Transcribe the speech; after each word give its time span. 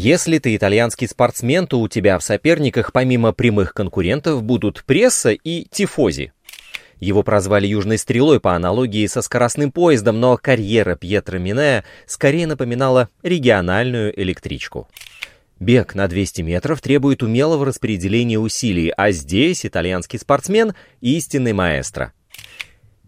Если 0.00 0.38
ты 0.38 0.54
итальянский 0.54 1.08
спортсмен, 1.08 1.66
то 1.66 1.80
у 1.80 1.88
тебя 1.88 2.20
в 2.20 2.22
соперниках 2.22 2.92
помимо 2.92 3.32
прямых 3.32 3.74
конкурентов 3.74 4.44
будут 4.44 4.84
пресса 4.84 5.30
и 5.30 5.64
тифози. 5.64 6.30
Его 7.00 7.24
прозвали 7.24 7.66
«Южной 7.66 7.98
стрелой» 7.98 8.38
по 8.38 8.54
аналогии 8.54 9.08
со 9.08 9.22
скоростным 9.22 9.72
поездом, 9.72 10.20
но 10.20 10.36
карьера 10.36 10.94
Пьетро 10.94 11.38
Минея 11.38 11.84
скорее 12.06 12.46
напоминала 12.46 13.08
региональную 13.24 14.16
электричку. 14.22 14.88
Бег 15.58 15.96
на 15.96 16.06
200 16.06 16.42
метров 16.42 16.80
требует 16.80 17.24
умелого 17.24 17.66
распределения 17.66 18.38
усилий, 18.38 18.92
а 18.96 19.10
здесь 19.10 19.66
итальянский 19.66 20.20
спортсмен— 20.20 20.74
истинный 21.00 21.54
маэстро. 21.54 22.12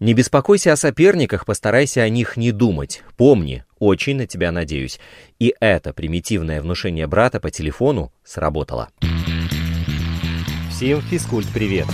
Не 0.01 0.15
беспокойся 0.15 0.73
о 0.73 0.77
соперниках, 0.77 1.45
постарайся 1.45 2.01
о 2.01 2.09
них 2.09 2.39
не 2.39 2.53
думать. 2.53 3.03
Помни, 3.19 3.65
очень 3.79 4.17
на 4.17 4.27
тебя 4.27 4.51
надеюсь. 4.51 4.99
И 5.39 5.55
это 5.61 5.93
примитивное 5.93 6.63
внушение 6.63 7.07
брата 7.07 7.39
по 7.39 7.51
телефону 7.51 8.11
сработало. 8.25 8.89
Всем 10.71 11.03
физкульт-привет! 11.03 11.87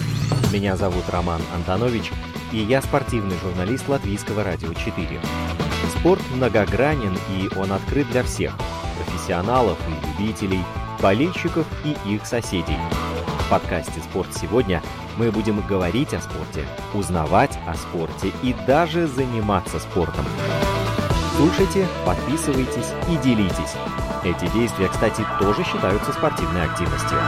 Меня 0.53 0.77
зовут 0.77 1.03
Роман 1.11 1.43
Антонович, 1.53 2.13
и 2.53 2.59
я 2.59 2.81
спортивный 2.81 3.37
журналист 3.43 3.89
Латвийского 3.89 4.45
радио 4.45 4.73
4. 4.73 4.95
Спорт 5.99 6.23
многогранен, 6.33 7.19
и 7.37 7.59
он 7.59 7.73
открыт 7.73 8.09
для 8.13 8.23
всех– 8.23 8.57
профессионалов 9.05 9.79
и 9.89 10.23
любителей, 10.23 10.61
болельщиков 11.03 11.67
и 11.85 12.15
их 12.15 12.25
соседей. 12.25 12.79
В 13.41 13.51
подкасте 13.51 14.01
«Спорт 14.09 14.29
сегодня» 14.33 14.81
мы 15.17 15.31
будем 15.31 15.61
говорить 15.67 16.13
о 16.15 16.21
спорте, 16.21 16.65
узнавать 16.95 17.59
о 17.67 17.75
спорте 17.75 18.33
и 18.43 18.55
даже 18.67 19.07
заниматься 19.07 19.79
спортом. 19.79 20.25
Слушайте, 21.37 21.87
подписывайтесь 22.05 22.93
и 23.11 23.17
делитесь. 23.23 23.75
Эти 24.25 24.51
действия, 24.53 24.89
кстати, 24.89 25.23
тоже 25.39 25.65
считаются 25.65 26.13
спортивной 26.13 26.65
активностью. 26.65 27.19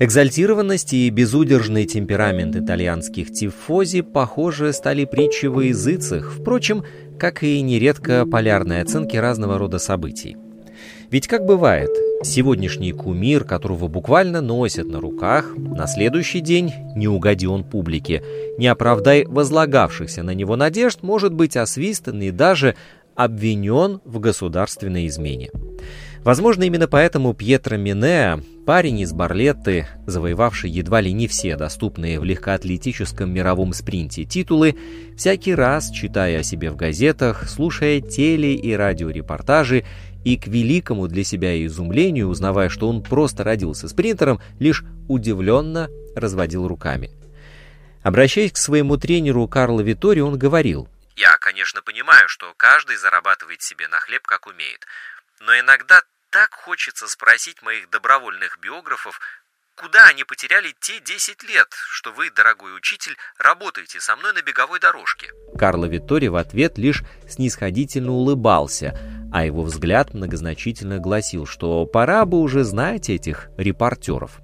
Экзальтированность 0.00 0.92
и 0.92 1.08
безудержный 1.10 1.84
темперамент 1.84 2.56
итальянских 2.56 3.32
тифози, 3.32 4.02
похоже, 4.02 4.72
стали 4.72 5.04
притчей 5.04 5.48
во 5.48 5.62
языцах, 5.62 6.32
впрочем, 6.32 6.84
как 7.18 7.44
и 7.44 7.60
нередко 7.60 8.26
полярные 8.26 8.82
оценки 8.82 9.16
разного 9.16 9.56
рода 9.56 9.78
событий. 9.78 10.36
Ведь 11.10 11.28
как 11.28 11.44
бывает, 11.44 11.90
сегодняшний 12.24 12.92
кумир, 12.92 13.44
которого 13.44 13.88
буквально 13.88 14.40
носят 14.40 14.86
на 14.86 15.00
руках, 15.00 15.54
на 15.56 15.86
следующий 15.86 16.40
день, 16.40 16.72
не 16.94 17.08
угоди 17.08 17.46
он 17.46 17.64
публике, 17.64 18.22
не 18.58 18.66
оправдай 18.66 19.24
возлагавшихся 19.24 20.22
на 20.22 20.32
него 20.32 20.56
надежд, 20.56 21.02
может 21.02 21.32
быть 21.32 21.56
освистан 21.56 22.20
и 22.22 22.30
даже 22.30 22.74
обвинен 23.14 24.00
в 24.04 24.18
государственной 24.18 25.06
измене. 25.06 25.50
Возможно, 26.24 26.62
именно 26.62 26.88
поэтому 26.88 27.34
Пьетро 27.34 27.76
Минеа, 27.76 28.40
парень 28.64 29.00
из 29.00 29.12
Барлетты, 29.12 29.86
завоевавший 30.06 30.70
едва 30.70 31.02
ли 31.02 31.12
не 31.12 31.28
все 31.28 31.54
доступные 31.54 32.18
в 32.18 32.24
легкоатлетическом 32.24 33.30
мировом 33.30 33.74
спринте 33.74 34.24
титулы, 34.24 34.74
всякий 35.18 35.54
раз, 35.54 35.90
читая 35.90 36.40
о 36.40 36.42
себе 36.42 36.70
в 36.70 36.76
газетах, 36.76 37.46
слушая 37.46 38.00
теле- 38.00 38.54
и 38.54 38.74
радиорепортажи 38.74 39.84
и 40.24 40.36
к 40.38 40.46
великому 40.46 41.06
для 41.06 41.22
себя 41.22 41.64
изумлению, 41.66 42.28
узнавая, 42.28 42.68
что 42.68 42.88
он 42.88 43.02
просто 43.02 43.44
родился 43.44 43.88
спринтером, 43.88 44.40
лишь 44.58 44.82
удивленно 45.08 45.88
разводил 46.16 46.66
руками. 46.66 47.10
Обращаясь 48.02 48.52
к 48.52 48.56
своему 48.56 48.96
тренеру 48.96 49.48
Карло 49.48 49.80
Витори, 49.80 50.20
он 50.20 50.38
говорил, 50.38 50.88
«Я, 51.16 51.36
конечно, 51.38 51.82
понимаю, 51.82 52.28
что 52.28 52.52
каждый 52.56 52.96
зарабатывает 52.96 53.62
себе 53.62 53.88
на 53.88 53.98
хлеб, 53.98 54.26
как 54.26 54.46
умеет, 54.46 54.86
но 55.40 55.58
иногда 55.58 56.02
так 56.30 56.52
хочется 56.54 57.06
спросить 57.06 57.62
моих 57.62 57.88
добровольных 57.90 58.58
биографов, 58.60 59.20
куда 59.76 60.06
они 60.06 60.24
потеряли 60.24 60.74
те 60.80 61.00
10 61.00 61.42
лет, 61.44 61.68
что 61.90 62.12
вы, 62.12 62.30
дорогой 62.30 62.76
учитель, 62.76 63.16
работаете 63.38 64.00
со 64.00 64.16
мной 64.16 64.32
на 64.32 64.42
беговой 64.42 64.80
дорожке. 64.80 65.30
Карло 65.58 65.86
Виттори 65.86 66.28
в 66.28 66.36
ответ 66.36 66.78
лишь 66.78 67.02
снисходительно 67.28 68.12
улыбался, 68.12 68.98
а 69.34 69.44
его 69.44 69.62
взгляд 69.62 70.14
многозначительно 70.14 71.00
гласил, 71.00 71.44
что 71.44 71.86
пора 71.86 72.24
бы 72.24 72.38
уже 72.38 72.62
знать 72.62 73.10
этих 73.10 73.50
репортеров. 73.56 74.40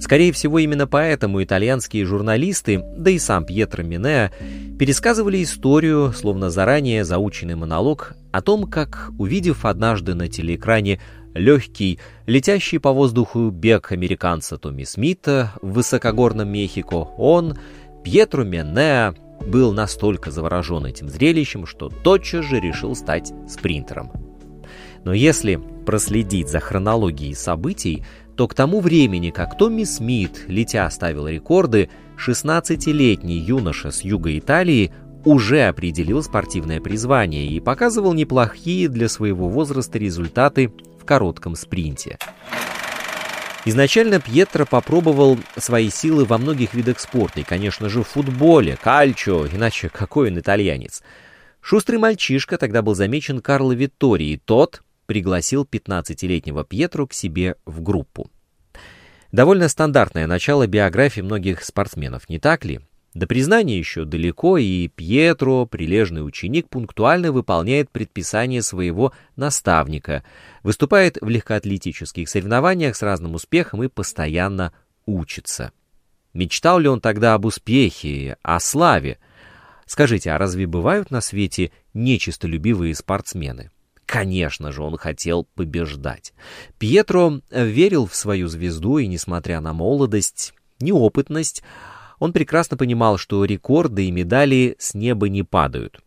Скорее 0.00 0.32
всего, 0.32 0.58
именно 0.58 0.86
поэтому 0.86 1.42
итальянские 1.44 2.06
журналисты, 2.06 2.82
да 2.96 3.10
и 3.10 3.18
сам 3.18 3.44
Пьетро 3.44 3.82
Минеа, 3.82 4.32
пересказывали 4.78 5.42
историю, 5.42 6.14
словно 6.14 6.48
заранее 6.48 7.04
заученный 7.04 7.56
монолог, 7.56 8.14
о 8.32 8.40
том, 8.40 8.64
как, 8.64 9.10
увидев 9.18 9.66
однажды 9.66 10.14
на 10.14 10.28
телеэкране 10.28 10.98
легкий, 11.34 11.98
летящий 12.24 12.80
по 12.80 12.90
воздуху 12.92 13.50
бег 13.50 13.92
американца 13.92 14.56
Томми 14.56 14.84
Смита 14.84 15.52
в 15.60 15.72
высокогорном 15.72 16.48
Мехико, 16.48 16.94
он, 17.18 17.58
Пьетро 18.02 18.44
Минеа, 18.44 19.14
был 19.46 19.72
настолько 19.72 20.30
заворожен 20.30 20.86
этим 20.86 21.08
зрелищем, 21.08 21.66
что 21.66 21.88
тотчас 21.88 22.44
же 22.44 22.60
решил 22.60 22.94
стать 22.94 23.32
спринтером. 23.48 24.12
Но 25.04 25.12
если 25.12 25.60
проследить 25.86 26.48
за 26.48 26.60
хронологией 26.60 27.34
событий, 27.34 28.04
то 28.36 28.46
к 28.48 28.54
тому 28.54 28.80
времени, 28.80 29.30
как 29.30 29.56
Томми 29.56 29.84
Смит, 29.84 30.44
летя, 30.46 30.88
ставил 30.90 31.26
рекорды, 31.26 31.90
16-летний 32.16 33.38
юноша 33.38 33.90
с 33.90 34.02
юга 34.02 34.38
Италии 34.38 34.92
уже 35.24 35.62
определил 35.68 36.22
спортивное 36.22 36.80
призвание 36.80 37.46
и 37.46 37.60
показывал 37.60 38.14
неплохие 38.14 38.88
для 38.88 39.08
своего 39.08 39.48
возраста 39.48 39.98
результаты 39.98 40.72
в 40.98 41.04
коротком 41.04 41.54
спринте. 41.56 42.18
Изначально 43.66 44.20
Пьетро 44.20 44.64
попробовал 44.64 45.38
свои 45.58 45.90
силы 45.90 46.24
во 46.24 46.38
многих 46.38 46.72
видах 46.72 46.98
спорта, 46.98 47.40
и, 47.40 47.44
конечно 47.44 47.90
же, 47.90 48.02
в 48.02 48.08
футболе, 48.08 48.78
кальчо, 48.82 49.46
иначе 49.46 49.90
какой 49.90 50.30
он 50.30 50.38
итальянец. 50.38 51.02
Шустрый 51.60 51.98
мальчишка 51.98 52.56
тогда 52.56 52.80
был 52.80 52.94
замечен 52.94 53.40
Карло 53.42 53.72
Виттори, 53.72 54.24
и 54.24 54.38
тот 54.38 54.82
пригласил 55.04 55.68
15-летнего 55.70 56.64
Пьетру 56.64 57.06
к 57.06 57.12
себе 57.12 57.56
в 57.66 57.82
группу. 57.82 58.30
Довольно 59.30 59.68
стандартное 59.68 60.26
начало 60.26 60.66
биографии 60.66 61.20
многих 61.20 61.62
спортсменов, 61.62 62.30
не 62.30 62.38
так 62.38 62.64
ли? 62.64 62.80
До 63.12 63.26
признания 63.26 63.76
еще 63.76 64.04
далеко, 64.04 64.56
и 64.56 64.86
Пьетро, 64.86 65.66
прилежный 65.66 66.24
ученик, 66.24 66.68
пунктуально 66.68 67.32
выполняет 67.32 67.90
предписания 67.90 68.62
своего 68.62 69.12
наставника, 69.34 70.22
выступает 70.62 71.18
в 71.20 71.28
легкоатлетических 71.28 72.28
соревнованиях 72.28 72.94
с 72.94 73.02
разным 73.02 73.34
успехом 73.34 73.82
и 73.82 73.88
постоянно 73.88 74.72
учится. 75.06 75.72
Мечтал 76.34 76.78
ли 76.78 76.88
он 76.88 77.00
тогда 77.00 77.34
об 77.34 77.46
успехе, 77.46 78.36
о 78.42 78.60
славе? 78.60 79.18
Скажите, 79.86 80.30
а 80.30 80.38
разве 80.38 80.68
бывают 80.68 81.10
на 81.10 81.20
свете 81.20 81.72
нечистолюбивые 81.94 82.94
спортсмены? 82.94 83.72
Конечно 84.06 84.70
же, 84.70 84.82
он 84.82 84.96
хотел 84.96 85.48
побеждать. 85.56 86.32
Пьетро 86.78 87.40
верил 87.50 88.06
в 88.06 88.14
свою 88.14 88.46
звезду, 88.46 88.98
и, 88.98 89.08
несмотря 89.08 89.60
на 89.60 89.72
молодость, 89.72 90.54
неопытность, 90.80 91.64
он 92.20 92.32
прекрасно 92.32 92.76
понимал, 92.76 93.18
что 93.18 93.44
рекорды 93.44 94.06
и 94.06 94.12
медали 94.12 94.76
с 94.78 94.94
неба 94.94 95.28
не 95.28 95.42
падают. 95.42 96.00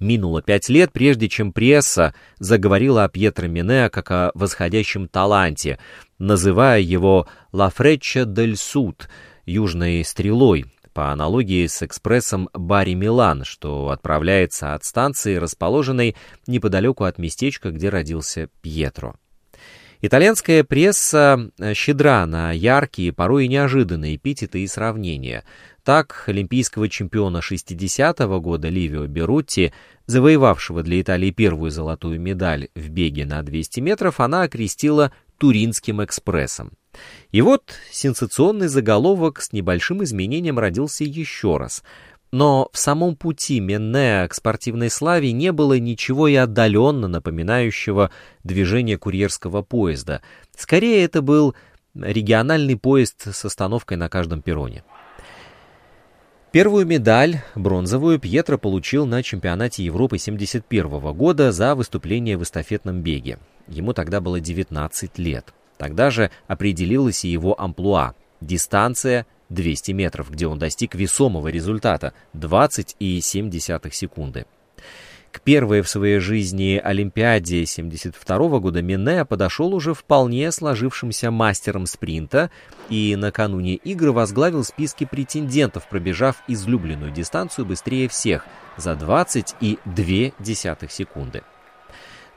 Минуло 0.00 0.42
пять 0.42 0.68
лет, 0.68 0.92
прежде 0.92 1.28
чем 1.28 1.52
пресса 1.52 2.14
заговорила 2.38 3.04
о 3.04 3.08
Пьетро 3.08 3.46
Минеа 3.46 3.88
как 3.88 4.10
о 4.10 4.32
восходящем 4.34 5.06
таланте, 5.06 5.78
называя 6.18 6.80
его 6.80 7.28
«Ла 7.52 7.70
Фречча 7.70 8.24
дель 8.24 8.56
Суд»— 8.56 9.08
«южной 9.46 10.04
стрелой», 10.04 10.66
по 10.92 11.12
аналогии 11.12 11.66
с 11.66 11.82
экспрессом 11.82 12.48
Бари-Милан, 12.54 13.44
что 13.44 13.90
отправляется 13.90 14.72
от 14.72 14.82
станции, 14.82 15.34
расположенной 15.34 16.16
неподалеку 16.46 17.04
от 17.04 17.18
местечка, 17.18 17.70
где 17.70 17.90
родился 17.90 18.48
Пьетро. 18.62 19.14
Итальянская 20.02 20.62
пресса 20.62 21.50
э, 21.58 21.74
щедра 21.74 22.26
на 22.26 22.52
яркие, 22.52 23.12
порой 23.12 23.46
и 23.46 23.48
неожиданные 23.48 24.16
эпитеты 24.16 24.62
и 24.62 24.66
сравнения. 24.66 25.44
Так, 25.84 26.24
олимпийского 26.26 26.88
чемпиона 26.88 27.38
60-го 27.38 28.40
года 28.40 28.68
Ливио 28.68 29.06
Берутти, 29.06 29.72
завоевавшего 30.06 30.82
для 30.82 31.00
Италии 31.00 31.30
первую 31.30 31.70
золотую 31.70 32.20
медаль 32.20 32.68
в 32.74 32.88
беге 32.90 33.24
на 33.24 33.42
200 33.42 33.80
метров, 33.80 34.20
она 34.20 34.42
окрестила 34.42 35.12
«Туринским 35.38 36.04
экспрессом». 36.04 36.72
И 37.30 37.40
вот 37.42 37.74
сенсационный 37.90 38.68
заголовок 38.68 39.40
с 39.40 39.52
небольшим 39.52 40.02
изменением 40.02 40.58
родился 40.58 41.04
еще 41.04 41.56
раз. 41.56 41.82
Но 42.36 42.68
в 42.70 42.76
самом 42.76 43.16
пути 43.16 43.60
Меннеа 43.60 44.28
к 44.28 44.34
спортивной 44.34 44.90
славе 44.90 45.32
не 45.32 45.52
было 45.52 45.78
ничего 45.78 46.28
и 46.28 46.34
отдаленно 46.34 47.08
напоминающего 47.08 48.10
движение 48.44 48.98
курьерского 48.98 49.62
поезда. 49.62 50.20
Скорее, 50.54 51.02
это 51.02 51.22
был 51.22 51.54
региональный 51.94 52.76
поезд 52.76 53.34
с 53.34 53.42
остановкой 53.46 53.96
на 53.96 54.10
каждом 54.10 54.42
перроне. 54.42 54.84
Первую 56.52 56.84
медаль, 56.84 57.40
бронзовую, 57.54 58.18
Пьетро 58.18 58.58
получил 58.58 59.06
на 59.06 59.22
чемпионате 59.22 59.82
Европы 59.82 60.16
1971 60.16 61.16
года 61.16 61.52
за 61.52 61.74
выступление 61.74 62.36
в 62.36 62.42
эстафетном 62.42 63.00
беге. 63.00 63.38
Ему 63.66 63.94
тогда 63.94 64.20
было 64.20 64.40
19 64.40 65.16
лет. 65.16 65.54
Тогда 65.78 66.10
же 66.10 66.30
определилась 66.48 67.24
и 67.24 67.28
его 67.28 67.58
амплуа– 67.58 68.14
дистанция 68.42 69.24
200 69.48 69.92
метров, 69.92 70.30
где 70.30 70.46
он 70.46 70.58
достиг 70.58 70.94
весомого 70.94 71.48
результата– 71.48 72.12
20,7 72.34 73.90
секунды. 73.92 74.46
К 75.36 75.40
первой 75.42 75.82
в 75.82 75.88
своей 75.88 76.18
жизни 76.18 76.80
Олимпиаде 76.82 77.66
72 77.66 78.58
года 78.58 78.80
Минея 78.80 79.26
подошел 79.26 79.74
уже 79.74 79.92
вполне 79.92 80.50
сложившимся 80.50 81.30
мастером 81.30 81.84
спринта 81.84 82.50
и 82.88 83.14
накануне 83.16 83.74
игры 83.74 84.12
возглавил 84.12 84.64
списки 84.64 85.04
претендентов, 85.04 85.88
пробежав 85.90 86.36
излюбленную 86.48 87.12
дистанцию 87.12 87.66
быстрее 87.66 88.08
всех 88.08 88.46
за 88.78 88.92
20,2 88.92 90.90
секунды. 90.90 91.42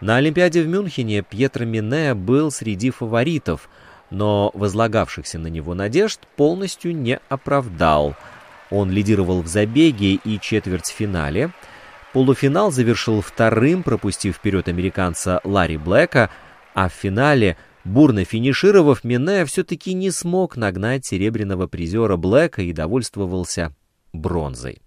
На 0.02 0.18
Олимпиаде 0.18 0.62
в 0.62 0.68
Мюнхене 0.68 1.22
Пьетро 1.22 1.64
Минея 1.66 2.16
был 2.16 2.52
среди 2.52 2.90
фаворитов, 2.90 3.70
но 4.10 4.52
возлагавшихся 4.54 5.40
на 5.40 5.48
него 5.48 5.74
надежд 5.74 6.22
полностью 6.36 6.96
не 6.96 7.20
оправдал. 7.30 8.16
Он 8.70 8.92
лидировал 8.92 9.42
в 9.42 9.48
забеге 9.48 10.14
и 10.16 10.40
четвертьфинале– 10.40 11.52
Полуфинал 12.14 12.72
завершил 12.72 13.22
вторым, 13.22 13.84
пропустив 13.84 14.38
вперед 14.38 14.68
американца 14.68 15.42
Ларри 15.44 15.78
Блэка, 15.78 16.32
а 16.74 16.90
в 16.90 16.94
финале, 16.94 17.56
бурно 17.84 18.26
финишировав, 18.26 19.04
Минея 19.04 19.46
все-таки 19.46 19.94
не 19.94 20.10
смог 20.10 20.58
нагнать 20.58 21.06
серебряного 21.06 21.68
призера 21.68 22.18
Блэка 22.18 22.64
и 22.64 22.74
довольствовался 22.74 23.76
бронзой. 24.12 24.82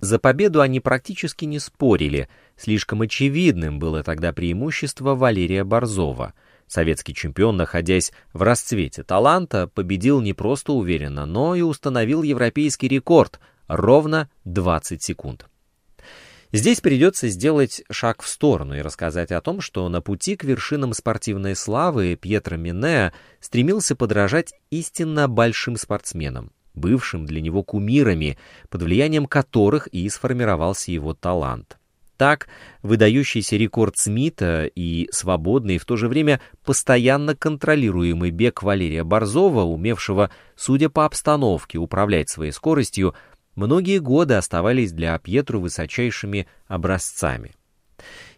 За 0.00 0.18
победу 0.18 0.60
они 0.60 0.80
практически 0.80 1.46
не 1.46 1.58
спорили, 1.58 2.28
слишком 2.56 3.00
очевидным 3.00 3.78
было 3.78 4.02
тогда 4.02 4.32
преимущество 4.32 5.14
Валерия 5.14 5.64
Борзова. 5.64 6.34
Советский 6.68 7.14
чемпион, 7.14 7.56
находясь 7.56 8.12
в 8.32 8.42
расцвете 8.42 9.02
таланта, 9.02 9.66
победил 9.66 10.20
не 10.20 10.34
просто 10.34 10.72
уверенно, 10.72 11.26
но 11.26 11.54
и 11.54 11.62
установил 11.62 12.22
европейский 12.22 12.88
рекорд— 12.88 13.40
ровно 13.68 14.28
20 14.44 15.02
секунд. 15.02 15.46
Здесь 16.50 16.80
придется 16.80 17.28
сделать 17.28 17.82
шаг 17.90 18.22
в 18.22 18.28
сторону 18.28 18.74
и 18.74 18.80
рассказать 18.80 19.32
о 19.32 19.40
том, 19.42 19.60
что 19.60 19.86
на 19.90 20.00
пути 20.00 20.34
к 20.34 20.44
вершинам 20.44 20.94
спортивной 20.94 21.54
славы 21.54 22.16
Пьетро 22.16 22.56
Минеа 22.56 23.12
стремился 23.38 23.94
подражать 23.94 24.54
истинно 24.70 25.28
большим 25.28 25.76
спортсменам, 25.76 26.52
бывшим 26.72 27.26
для 27.26 27.42
него 27.42 27.62
кумирами, 27.62 28.38
под 28.70 28.82
влиянием 28.82 29.26
которых 29.26 29.88
и 29.88 30.08
сформировался 30.08 30.90
его 30.90 31.12
талант. 31.12 31.77
Так, 32.18 32.48
выдающийся 32.82 33.56
рекорд 33.56 33.96
Смита 33.96 34.68
и 34.74 35.08
свободный 35.12 35.78
в 35.78 35.84
то 35.84 35.96
же 35.96 36.08
время 36.08 36.40
постоянно 36.64 37.36
контролируемый 37.36 38.32
бег 38.32 38.64
Валерия 38.64 39.04
Борзова, 39.04 39.62
умевшего, 39.62 40.30
судя 40.56 40.88
по 40.88 41.04
обстановке, 41.04 41.78
управлять 41.78 42.28
своей 42.28 42.50
скоростью, 42.50 43.14
многие 43.54 44.00
годы 44.00 44.34
оставались 44.34 44.90
для 44.90 45.16
Пьетру 45.20 45.60
высочайшими 45.60 46.48
образцами. 46.66 47.52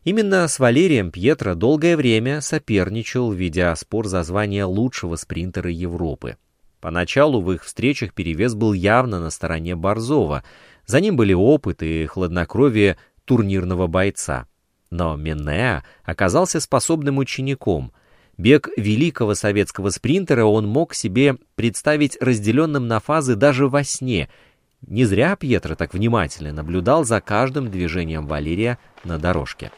Именно 0.05 0.47
с 0.47 0.59
Валерием 0.59 1.11
Пьетро 1.11 1.55
долгое 1.55 1.97
время 1.97 2.43
соперничал, 2.43 3.33
ведя 3.33 3.75
спор 3.77 4.09
за 4.09 4.23
звание 4.25 4.65
лучшего 4.65 5.17
спринтера 5.17 5.71
Европы. 5.71 6.37
Поначалу 6.83 7.41
в 7.41 7.51
их 7.53 7.65
встречах 7.65 8.13
перевес 8.13 8.55
был 8.55 8.75
явно 8.75 9.21
на 9.21 9.31
стороне 9.31 9.75
Борзова, 9.75 10.45
за 10.87 11.01
ним 11.01 11.17
были 11.17 11.33
опыт 11.33 11.83
и 11.83 12.07
хладнокровие 12.07 12.97
турнирного 13.31 13.87
бойца. 13.87 14.49
Но 14.91 15.15
Менеа 15.15 15.85
оказался 16.03 16.59
способным 16.59 17.19
учеником. 17.19 17.93
Бег 18.37 18.69
великого 18.77 19.37
советского 19.37 19.91
спринтера 19.91 20.47
он 20.47 20.67
мог 20.67 20.95
себе 20.95 21.37
представить 21.55 22.19
разделенным 22.21 22.89
на 22.89 22.99
фазы 22.99 23.37
даже 23.37 23.69
во 23.69 23.85
сне— 23.85 24.29
не 24.87 25.05
зря 25.05 25.37
Пьетро 25.37 25.75
так 25.75 25.93
внимательно 25.93 26.55
наблюдал 26.55 27.05
за 27.05 27.21
каждым 27.21 27.71
движением 27.71 28.27
Валерия 28.27 28.79
на 29.05 29.19
дорожке. 29.19 29.71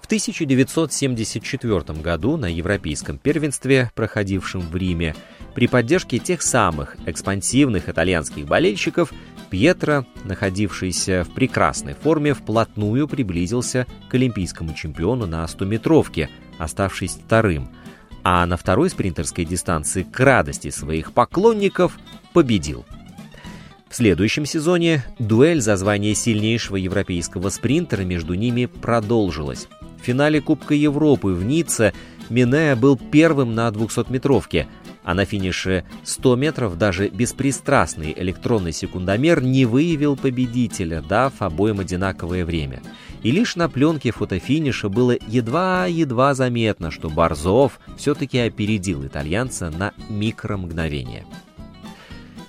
В 0.00 0.06
1974 0.06 2.00
году 2.00 2.36
на 2.36 2.46
Европейском 2.46 3.18
первенстве, 3.18 3.90
проходившем 3.96 4.60
в 4.60 4.76
Риме, 4.76 5.16
при 5.56 5.66
поддержке 5.66 6.20
тех 6.20 6.42
самых 6.42 6.96
экспансивных 7.04 7.88
итальянских 7.88 8.46
болельщиков, 8.46 9.12
Пьетро, 9.50 10.04
находившийся 10.24 11.24
в 11.24 11.34
прекрасной 11.34 11.94
форме, 11.94 12.34
вплотную 12.34 13.08
приблизился 13.08 13.86
к 14.08 14.14
олимпийскому 14.14 14.74
чемпиону 14.74 15.26
на 15.26 15.44
100-метровке, 15.44 16.28
оставшись 16.58 17.18
вторым, 17.24 17.68
а 18.22 18.44
на 18.46 18.56
второй 18.56 18.90
спринтерской 18.90 19.44
дистанции 19.44 20.02
к 20.02 20.18
радости 20.20 20.70
своих 20.70 21.12
поклонников 21.12 21.98
победил– 22.32 22.84
в 23.88 23.94
следующем 23.94 24.44
сезоне 24.46 25.04
дуэль 25.18 25.60
за 25.60 25.76
звание 25.76 26.14
сильнейшего 26.14 26.76
европейского 26.76 27.48
спринтера 27.50 28.02
между 28.02 28.34
ними 28.34 28.66
продолжилась. 28.66 29.68
В 30.00 30.04
финале 30.04 30.40
Кубка 30.40 30.74
Европы 30.74 31.28
в 31.28 31.44
Ницце 31.44 31.94
Минея 32.28 32.74
был 32.74 32.96
первым 32.96 33.54
на 33.54 33.68
200-метровке, 33.68 34.66
а 35.06 35.14
на 35.14 35.24
финише 35.24 35.84
100 36.02 36.34
метров 36.34 36.76
даже 36.76 37.08
беспристрастный 37.08 38.12
электронный 38.16 38.72
секундомер 38.72 39.40
не 39.40 39.64
выявил 39.64 40.16
победителя, 40.16 41.00
дав 41.00 41.32
обоим 41.38 41.78
одинаковое 41.78 42.44
время. 42.44 42.82
И 43.22 43.30
лишь 43.30 43.54
на 43.54 43.68
пленке 43.68 44.10
фотофиниша 44.10 44.88
было 44.88 45.16
едва-едва 45.28 46.34
заметно, 46.34 46.90
что 46.90 47.08
Борзов 47.08 47.78
все-таки 47.96 48.38
опередил 48.40 49.06
итальянца 49.06 49.70
на 49.70 49.94
микромгновение. 50.08 51.24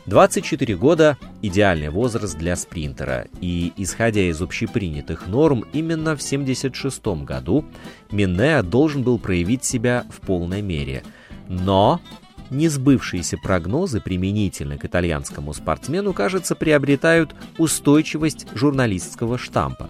24 0.08 0.76
года– 0.78 1.18
идеальный 1.44 1.90
возраст 1.90 2.36
для 2.36 2.56
спринтера, 2.56 3.28
и, 3.40 3.72
исходя 3.78 4.22
из 4.22 4.42
общепринятых 4.42 5.28
норм, 5.28 5.64
именно 5.74 6.16
в 6.16 6.26
1976 6.26 7.24
году 7.24 7.66
Минеа 8.10 8.64
должен 8.64 9.04
был 9.04 9.20
проявить 9.20 9.64
себя 9.64 10.06
в 10.10 10.26
полной 10.26 10.64
мере. 10.64 11.04
Но 11.50 12.02
несбывшиеся 12.50 13.38
прогнозы 13.38 14.02
применительно 14.02 14.78
к 14.78 14.86
итальянскому 14.86 15.54
спортсмену, 15.54 16.14
кажется, 16.14 16.56
приобретают 16.56 17.36
устойчивость 17.58 18.48
журналистского 18.54 19.38
штампа. 19.38 19.90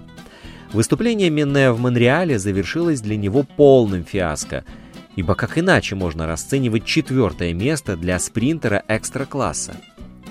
Выступление 0.74 1.30
Минеа 1.30 1.72
в 1.72 1.80
Монреале 1.80 2.40
завершилось 2.40 3.02
для 3.02 3.16
него 3.16 3.44
полным 3.44 4.04
фиаско, 4.04 4.66
ибо 5.16 5.34
как 5.36 5.58
иначе 5.58 5.96
можно 5.96 6.28
расценивать 6.28 6.86
четвертое 6.86 7.54
место 7.54 7.96
для 7.96 8.20
спринтера 8.20 8.84
экстра-класса? 8.88 9.78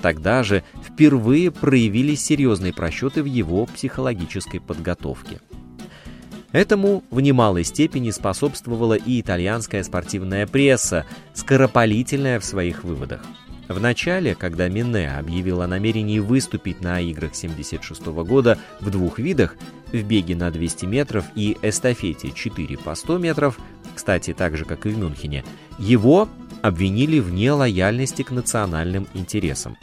Тогда 0.01 0.43
же 0.43 0.63
впервые 0.83 1.51
проявились 1.51 2.23
серьезные 2.23 2.71
просчеты 2.71 3.23
в 3.23 3.25
его 3.25 3.65
психологической 3.65 4.59
подготовке. 4.59 5.39
Этому 6.57 7.03
в 7.11 7.19
немалой 7.19 7.63
степени 7.63 8.09
способствовала 8.09 8.95
и 8.95 9.21
итальянская 9.21 9.83
спортивная 9.83 10.47
пресса, 10.47 11.05
скоропалительная 11.35 12.39
в 12.39 12.45
своих 12.45 12.83
выводах. 12.83 13.23
В 13.67 13.79
начале, 13.79 14.33
когда 14.33 14.67
Мине 14.67 15.11
объявил 15.11 15.61
о 15.61 15.67
намерении 15.67 16.17
выступить 16.17 16.81
на 16.81 16.99
играх 16.99 17.35
76 17.35 18.07
года 18.07 18.57
в 18.79 18.89
двух 18.89 19.19
видах, 19.19 19.55
в 19.93 20.01
беге 20.01 20.35
на 20.35 20.49
200 20.49 20.87
метров 20.87 21.25
и 21.35 21.55
эстафете 21.61 22.31
4 22.31 22.77
по 22.79 22.95
100 22.95 23.19
метров, 23.19 23.59
кстати, 23.93 24.33
так 24.33 24.57
же, 24.57 24.65
как 24.65 24.87
и 24.87 24.89
в 24.89 24.97
Мюнхене, 24.97 25.45
его 25.77 26.27
обвинили 26.63 27.19
в 27.19 27.31
нелояльности 27.31 28.23
к 28.23 28.31
национальным 28.31 29.07
интересам. 29.13 29.77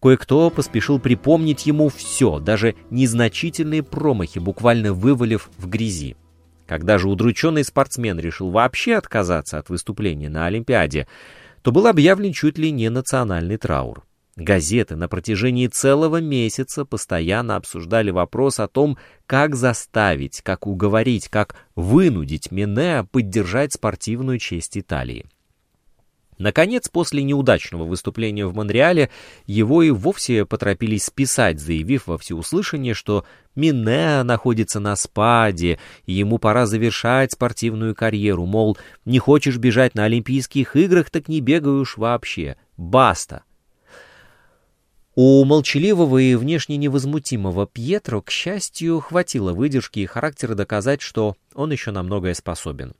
Кое-кто 0.00 0.50
поспешил 0.50 1.00
припомнить 1.00 1.66
ему 1.66 1.88
все, 1.88 2.38
даже 2.38 2.76
незначительные 2.90 3.82
промахи, 3.82 4.38
буквально 4.38 4.92
вывалив 4.92 5.50
в 5.58 5.68
грязи. 5.68 6.16
Когда 6.66 6.98
же 6.98 7.08
удрученный 7.08 7.64
спортсмен 7.64 8.20
решил 8.20 8.50
вообще 8.50 8.94
отказаться 8.94 9.58
от 9.58 9.70
выступления 9.70 10.28
на 10.28 10.46
Олимпиаде, 10.46 11.08
то 11.62 11.72
был 11.72 11.86
объявлен 11.86 12.32
чуть 12.32 12.58
ли 12.58 12.70
не 12.70 12.90
национальный 12.90 13.56
траур. 13.56 14.04
Газеты 14.36 14.94
на 14.94 15.08
протяжении 15.08 15.66
целого 15.66 16.20
месяца 16.20 16.84
постоянно 16.84 17.56
обсуждали 17.56 18.12
вопрос 18.12 18.60
о 18.60 18.68
том, 18.68 18.96
как 19.26 19.56
заставить, 19.56 20.42
как 20.42 20.68
уговорить, 20.68 21.28
как 21.28 21.56
вынудить 21.74 22.52
Минеа 22.52 23.02
поддержать 23.02 23.72
спортивную 23.72 24.38
честь 24.38 24.78
Италии. 24.78 25.26
Наконец, 26.38 26.88
после 26.88 27.24
неудачного 27.24 27.84
выступления 27.84 28.46
в 28.46 28.54
Монреале, 28.54 29.10
его 29.46 29.82
и 29.82 29.90
вовсе 29.90 30.46
поторопились 30.46 31.06
списать, 31.06 31.60
заявив 31.60 32.06
во 32.06 32.16
всеуслышание, 32.16 32.94
что 32.94 33.24
Минеа 33.56 34.22
находится 34.22 34.78
на 34.78 34.94
спаде, 34.94 35.80
и 36.06 36.12
ему 36.12 36.38
пора 36.38 36.66
завершать 36.66 37.32
спортивную 37.32 37.96
карьеру, 37.96 38.46
мол, 38.46 38.78
не 39.04 39.18
хочешь 39.18 39.58
бежать 39.58 39.96
на 39.96 40.04
Олимпийских 40.04 40.76
играх, 40.76 41.10
так 41.10 41.26
не 41.28 41.40
бегай 41.40 41.72
уж 41.72 41.96
вообще. 41.96 42.56
Баста. 42.76 43.42
У 45.16 45.44
молчаливого 45.44 46.18
и 46.18 46.36
внешне 46.36 46.76
невозмутимого 46.76 47.66
Пьетро, 47.66 48.22
к 48.22 48.30
счастью, 48.30 49.00
хватило 49.00 49.52
выдержки 49.52 49.98
и 49.98 50.06
характера 50.06 50.54
доказать, 50.54 51.02
что 51.02 51.34
он 51.54 51.72
еще 51.72 51.90
на 51.90 52.04
многое 52.04 52.34
способен. 52.34 52.94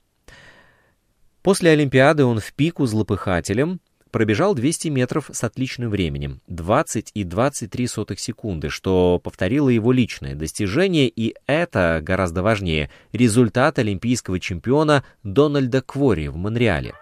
После 1.49 1.71
Олимпиады 1.71 2.27
он 2.27 2.41
в 2.41 2.53
пику 2.53 2.85
злопыхателем 2.85 3.81
пробежал 4.11 4.55
200 4.55 4.89
метров 4.89 5.31
с 5.33 5.43
отличным 5.43 5.89
временем, 5.89 6.43
20 6.49 7.13
и 7.15 7.25
23 7.25 7.87
сотых 7.87 8.21
секунды, 8.21 8.69
что 8.69 9.19
повторило 9.19 9.71
его 9.71 9.91
личное 9.93 10.35
достижение, 10.35 11.09
и 11.09 11.35
это, 11.47 12.01
гораздо 12.03 12.43
важнее, 12.43 12.91
результат 13.15 13.79
олимпийского 13.79 14.39
чемпиона 14.39 15.05
Дональда 15.23 15.81
Квори 15.81 16.29
в 16.29 16.37
Монреале. 16.37 16.93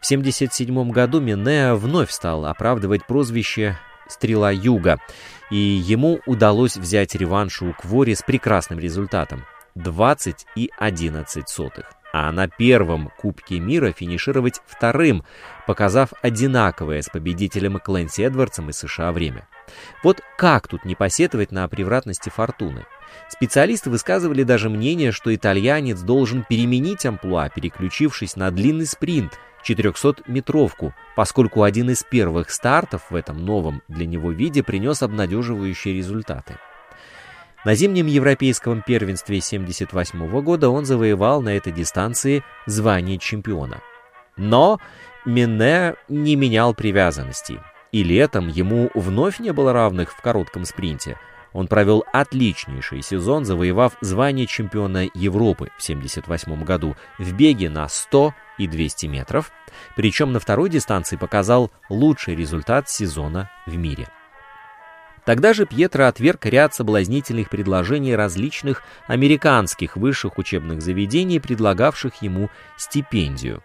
В 0.00 0.06
1977 0.06 0.90
году 0.92 1.18
Минеа 1.18 1.74
вновь 1.74 2.12
стал 2.12 2.46
оправдывать 2.46 3.08
прозвище 3.08 3.76
«Стрела 4.06 4.52
Юга», 4.52 5.00
и 5.50 5.56
ему 5.56 6.20
удалось 6.26 6.76
взять 6.76 7.16
реванш 7.16 7.60
у 7.62 7.72
Квори 7.72 8.14
с 8.14 8.22
прекрасным 8.22 8.78
результатом– 8.78 9.46
20 9.74 10.46
и 10.54 10.70
11 10.78 11.48
сотых 11.48 11.97
а 12.12 12.32
на 12.32 12.48
первом 12.48 13.10
Кубке 13.18 13.60
мира 13.60 13.92
финишировать 13.92 14.60
вторым, 14.66 15.24
показав 15.66 16.12
одинаковое 16.22 17.02
с 17.02 17.08
победителем 17.08 17.78
Клэнси 17.78 18.22
Эдвардсом 18.22 18.70
из 18.70 18.78
США 18.78 19.12
время. 19.12 19.46
Вот 20.02 20.22
как 20.36 20.68
тут 20.68 20.84
не 20.84 20.94
посетовать 20.94 21.52
на 21.52 21.68
превратности 21.68 22.30
фортуны? 22.30 22.86
Специалисты 23.28 23.90
высказывали 23.90 24.42
даже 24.42 24.70
мнение, 24.70 25.12
что 25.12 25.34
итальянец 25.34 26.00
должен 26.00 26.44
переменить 26.48 27.04
амплуа, 27.04 27.48
переключившись 27.50 28.36
на 28.36 28.50
длинный 28.50 28.86
спринт, 28.86 29.38
400-метровку, 29.66 30.94
поскольку 31.16 31.62
один 31.62 31.90
из 31.90 32.02
первых 32.02 32.50
стартов 32.50 33.10
в 33.10 33.14
этом 33.14 33.44
новом 33.44 33.82
для 33.88 34.06
него 34.06 34.30
виде 34.30 34.62
принес 34.62 35.02
обнадеживающие 35.02 35.94
результаты. 35.94 36.58
На 37.64 37.74
зимнем 37.74 38.06
европейском 38.06 38.82
первенстве 38.82 39.38
1978 39.38 40.42
года 40.42 40.70
он 40.70 40.84
завоевал 40.84 41.42
на 41.42 41.56
этой 41.56 41.72
дистанции 41.72 42.44
звание 42.66 43.18
чемпиона. 43.18 43.80
Но 44.36 44.78
Мине 45.24 45.96
не 46.08 46.36
менял 46.36 46.72
привязанностей, 46.72 47.58
и 47.90 48.04
летом 48.04 48.46
ему 48.48 48.90
вновь 48.94 49.40
не 49.40 49.52
было 49.52 49.72
равных 49.72 50.12
в 50.12 50.22
коротком 50.22 50.64
спринте. 50.64 51.18
Он 51.52 51.66
провел 51.66 52.04
отличнейший 52.12 53.02
сезон, 53.02 53.44
завоевав 53.44 53.94
звание 54.00 54.46
чемпиона 54.46 55.08
Европы 55.14 55.70
в 55.76 55.82
1978 55.82 56.62
году 56.62 56.96
в 57.18 57.32
беге 57.32 57.70
на 57.70 57.88
100 57.88 58.34
и 58.58 58.68
200 58.68 59.06
метров, 59.06 59.50
причем 59.96 60.32
на 60.32 60.38
второй 60.38 60.70
дистанции 60.70 61.16
показал 61.16 61.72
лучший 61.90 62.36
результат 62.36 62.88
сезона 62.88 63.50
в 63.66 63.76
мире– 63.76 64.06
Тогда 65.28 65.52
же 65.52 65.66
Пьетро 65.66 66.06
отверг 66.06 66.46
ряд 66.46 66.72
соблазнительных 66.72 67.50
предложений 67.50 68.16
различных 68.16 68.82
американских 69.06 69.98
высших 69.98 70.38
учебных 70.38 70.80
заведений, 70.80 71.38
предлагавших 71.38 72.22
ему 72.22 72.48
стипендию. 72.78 73.62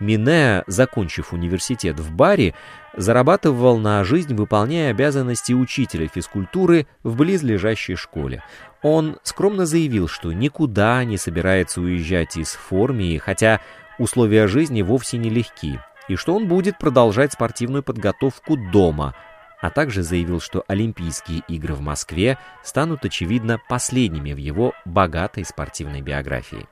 Минеа, 0.00 0.64
закончив 0.66 1.34
университет 1.34 2.00
в 2.00 2.12
Баре, 2.12 2.54
зарабатывал 2.96 3.76
на 3.76 4.02
жизнь, 4.04 4.34
выполняя 4.34 4.90
обязанности 4.90 5.52
учителя 5.52 6.08
физкультуры 6.08 6.86
в 7.02 7.14
близлежащей 7.14 7.94
школе. 7.94 8.42
Он 8.80 9.18
скромно 9.22 9.66
заявил, 9.66 10.08
что 10.08 10.32
никуда 10.32 11.04
не 11.04 11.18
собирается 11.18 11.82
уезжать 11.82 12.38
из 12.38 12.52
Формии, 12.52 13.18
хотя 13.18 13.60
условия 13.98 14.46
жизни 14.46 14.80
вовсе 14.80 15.18
не 15.18 15.28
легки, 15.28 15.78
и 16.08 16.16
что 16.16 16.34
он 16.34 16.48
будет 16.48 16.78
продолжать 16.78 17.34
спортивную 17.34 17.82
подготовку 17.82 18.56
дома– 18.56 19.14
а 19.62 19.70
также 19.70 20.02
заявил, 20.02 20.40
что 20.40 20.64
Олимпийские 20.66 21.42
игры 21.48 21.74
в 21.74 21.80
Москве 21.80 22.36
станут, 22.62 23.04
очевидно, 23.04 23.58
последними 23.68 24.32
в 24.34 24.36
его 24.36 24.74
богатой 24.84 25.44
спортивной 25.44 26.02
биографии. 26.02 26.66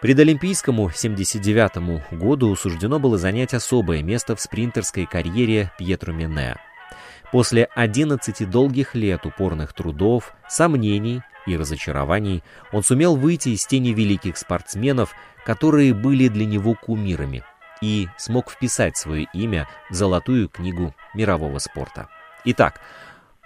Предолимпийскому 0.00 0.90
79 0.90 2.12
году 2.18 2.54
суждено 2.56 2.98
было 2.98 3.18
занять 3.18 3.52
особое 3.52 4.02
место 4.02 4.34
в 4.34 4.40
спринтерской 4.40 5.04
карьере 5.04 5.72
Пьетро 5.76 6.12
Мене. 6.12 6.56
После 7.32 7.64
11 7.74 8.48
долгих 8.48 8.94
лет 8.94 9.26
упорных 9.26 9.72
трудов, 9.74 10.32
сомнений 10.48 11.20
и 11.46 11.56
разочарований 11.56 12.42
он 12.72 12.82
сумел 12.82 13.16
выйти 13.16 13.50
из 13.50 13.66
тени 13.66 13.90
великих 13.90 14.38
спортсменов, 14.38 15.14
которые 15.44 15.94
были 15.94 16.28
для 16.28 16.46
него 16.46 16.74
кумирами– 16.74 17.44
и 17.80 18.08
смог 18.18 18.50
вписать 18.50 18.96
свое 18.96 19.28
имя 19.32 19.68
в 19.90 19.94
золотую 19.94 20.48
книгу 20.48 20.92
мирового 21.14 21.58
спорта. 21.58 22.08
Итак, 22.44 22.80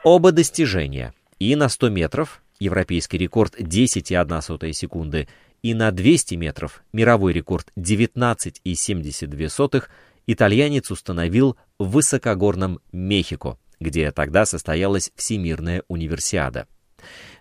оба 0.02 0.32
достижения. 0.32 1.12
И 1.38 1.54
на 1.56 1.68
100 1.68 1.90
метров 1.90 2.40
европейский 2.58 3.18
рекорд 3.18 3.54
10,1 3.58 4.72
секунды, 4.72 5.28
и 5.62 5.74
на 5.74 5.90
200 5.90 6.36
метров 6.36 6.82
мировой 6.92 7.32
рекорд 7.32 7.72
19,72 7.76 9.84
итальянец 10.26 10.90
установил 10.90 11.56
в 11.78 11.90
высокогорном 11.90 12.80
Мехико, 12.92 13.58
где 13.80 14.10
тогда 14.10 14.46
состоялась 14.46 15.10
Всемирная 15.16 15.82
универсиада. 15.88 16.66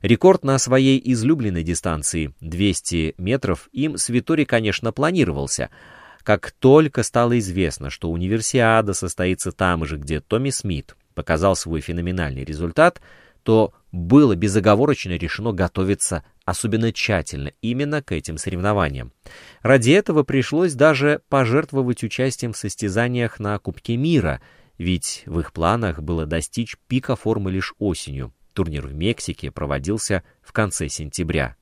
Рекорд 0.02 0.44
на 0.44 0.58
своей 0.58 1.02
излюбленной 1.14 1.64
дистанции 1.64 2.34
200 2.42 3.16
метров 3.18 3.70
им 3.72 3.98
с 3.98 4.10
Витори, 4.10 4.44
конечно, 4.46 4.92
планировался– 4.92 5.70
как 6.24 6.52
только 6.52 7.04
стало 7.04 7.38
известно, 7.40 7.90
что 7.90 8.10
универсиада 8.10 8.94
состоится 8.94 9.52
там 9.52 9.86
же, 9.86 9.98
где 9.98 10.20
Томми 10.20 10.50
Смит 10.50 10.96
показал 11.14 11.56
свой 11.56 11.82
феноменальный 11.82 12.44
результат, 12.44 13.02
то 13.44 13.74
было 13.92 14.36
безоговорочно 14.36 15.12
решено 15.12 15.52
готовиться 15.52 16.24
особенно 16.46 16.92
тщательно 16.92 17.52
именно 17.62 18.02
к 18.02 18.12
этим 18.12 18.38
соревнованиям. 18.38 19.14
Ради 19.62 19.92
этого 19.92 20.24
пришлось 20.24 20.74
даже 20.74 21.22
пожертвовать 21.30 22.04
участием 22.04 22.54
в 22.54 22.58
состязаниях 22.58 23.40
на 23.40 23.58
Кубке 23.60 23.96
мира, 23.96 24.42
ведь 24.78 25.24
в 25.26 25.40
их 25.40 25.54
планах 25.54 26.02
было 26.02 26.26
достичь 26.26 26.78
пика 26.88 27.16
формы 27.16 27.52
лишь 27.52 27.74
осенью. 27.80 28.34
Турнир 28.54 28.88
в 28.88 28.94
Мексике 28.94 29.52
проводился 29.52 30.24
в 30.42 30.52
конце 30.52 30.90
сентября. 30.90 31.56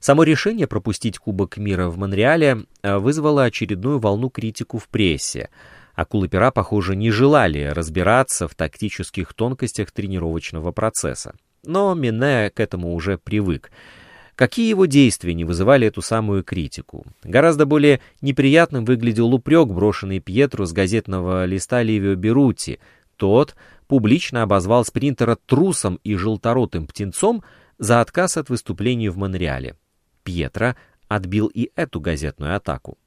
Само 0.00 0.22
решение 0.22 0.66
пропустить 0.66 1.18
Кубок 1.18 1.56
мира 1.56 1.88
в 1.88 1.98
Монреале 1.98 2.64
э, 2.82 2.96
вызвало 2.98 3.44
очередную 3.44 3.98
волну 3.98 4.30
критику 4.30 4.78
в 4.78 4.88
прессе. 4.88 5.50
Акулы 5.94 6.28
пера, 6.28 6.50
похоже, 6.50 6.96
не 6.96 7.10
желали 7.10 7.64
разбираться 7.64 8.48
в 8.48 8.54
тактических 8.54 9.32
тонкостях 9.34 9.90
тренировочного 9.92 10.72
процесса. 10.72 11.34
Но 11.64 11.94
Мине 11.94 12.50
к 12.50 12.60
этому 12.60 12.94
уже 12.94 13.18
привык. 13.18 13.70
Какие 14.34 14.68
его 14.68 14.86
действия 14.86 15.32
не 15.32 15.44
вызывали 15.44 15.86
эту 15.86 16.02
самую 16.02 16.42
критику? 16.42 17.06
Гораздо 17.22 17.66
более 17.66 18.00
неприятным 18.20 18.84
выглядел 18.84 19.32
упрек, 19.32 19.68
брошенный 19.68 20.18
Пьетру 20.18 20.66
с 20.66 20.72
газетного 20.72 21.44
листа 21.44 21.82
Ливио 21.82 22.16
Берути. 22.16 22.80
Тот 23.16 23.54
публично 23.86 24.42
обозвал 24.42 24.84
спринтера 24.84 25.36
трусом 25.46 26.00
и 26.02 26.16
желторотым 26.16 26.88
птенцом, 26.88 27.44
за 27.78 28.00
отказ 28.00 28.36
от 28.36 28.48
выступления 28.48 29.10
в 29.10 29.16
Монреале. 29.16 29.76
Пьетро 30.22 30.74
отбил 31.08 31.48
и 31.48 31.70
эту 31.76 32.00
газетную 32.00 32.56
атаку. 32.56 32.98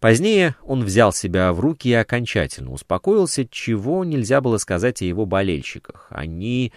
Позднее 0.00 0.54
он 0.62 0.84
взял 0.84 1.12
себя 1.12 1.52
в 1.52 1.60
руки 1.60 1.88
и 1.88 1.94
окончательно 1.94 2.70
успокоился, 2.70 3.46
чего 3.46 4.04
нельзя 4.04 4.40
было 4.40 4.58
сказать 4.58 5.02
о 5.02 5.04
его 5.04 5.26
болельщиках. 5.26 6.06
Они... 6.10 6.72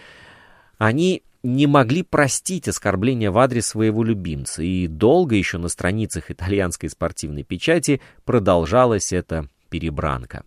они 0.78 1.22
не 1.44 1.66
могли 1.66 2.02
простить 2.02 2.68
оскорбления 2.68 3.30
в 3.30 3.38
адрес 3.38 3.66
своего 3.66 4.04
любимца, 4.04 4.62
и 4.62 4.86
долго 4.86 5.34
еще 5.34 5.58
на 5.58 5.68
страницах 5.68 6.30
итальянской 6.30 6.88
спортивной 6.88 7.42
печати 7.42 8.00
продолжалась 8.24 9.12
эта 9.12 9.48
перебранка. 9.68 10.44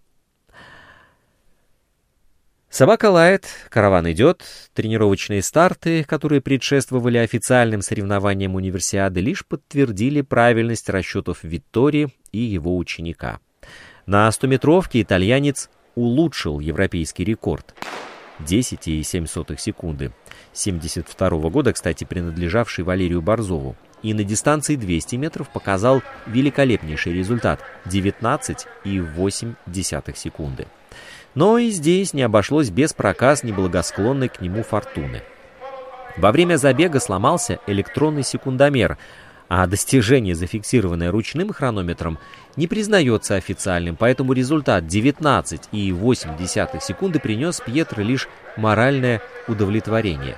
Собака 2.76 3.10
лает, 3.10 3.48
караван 3.70 4.12
идет, 4.12 4.44
тренировочные 4.74 5.42
старты, 5.42 6.04
которые 6.04 6.42
предшествовали 6.42 7.18
официальным 7.18 7.82
соревнованиям 7.82 8.56
универсиады, 8.56 9.22
лишь 9.22 9.46
подтвердили 9.46 10.20
правильность 10.20 10.90
расчетов 10.90 11.46
Виттори 11.46 12.10
и 12.34 12.40
его 12.40 12.76
ученика. 12.76 13.40
На 14.06 14.28
100-метровке 14.28 15.02
итальянец 15.02 15.70
улучшил 15.96 16.60
европейский 16.60 17.24
рекорд. 17.24 17.74
10,7 18.42 19.58
секунды. 19.58 20.12
72 20.52 21.30
-го 21.30 21.50
года, 21.50 21.72
кстати, 21.72 22.04
принадлежавший 22.04 22.84
Валерию 22.84 23.22
Борзову. 23.22 23.78
И 24.04 24.14
на 24.14 24.26
дистанции 24.26 24.76
200 24.76 25.16
метров 25.16 25.48
показал 25.48 26.02
великолепнейший 26.28 27.14
результат– 27.14 27.62
19,8 27.86 30.16
секунды. 30.18 30.68
Но 31.36 31.58
и 31.58 31.70
здесь 31.70 32.14
не 32.14 32.24
обошлось 32.24 32.70
без 32.70 32.94
проказ 32.94 33.44
неблагосклонной 33.44 34.30
к 34.30 34.40
нему 34.42 34.64
фортуны. 34.64 35.22
Во 36.18 36.32
время 36.32 36.56
забега 36.56 37.02
сломался 37.02 37.60
электронный 37.68 38.24
секундомер, 38.24 38.98
а 39.50 39.68
достижение, 39.68 40.34
зафиксированное 40.34 41.12
ручным 41.12 41.52
хронометром, 41.52 42.18
не 42.56 42.68
признается 42.68 43.36
официальным, 43.36 43.98
поэтому 43.98 44.32
результат 44.34 44.86
19,8 44.86 46.82
секунды 46.82 47.20
принес 47.20 47.60
Пьетро 47.60 48.02
лишь 48.02 48.30
моральное 48.56 49.22
удовлетворение. 49.48 50.38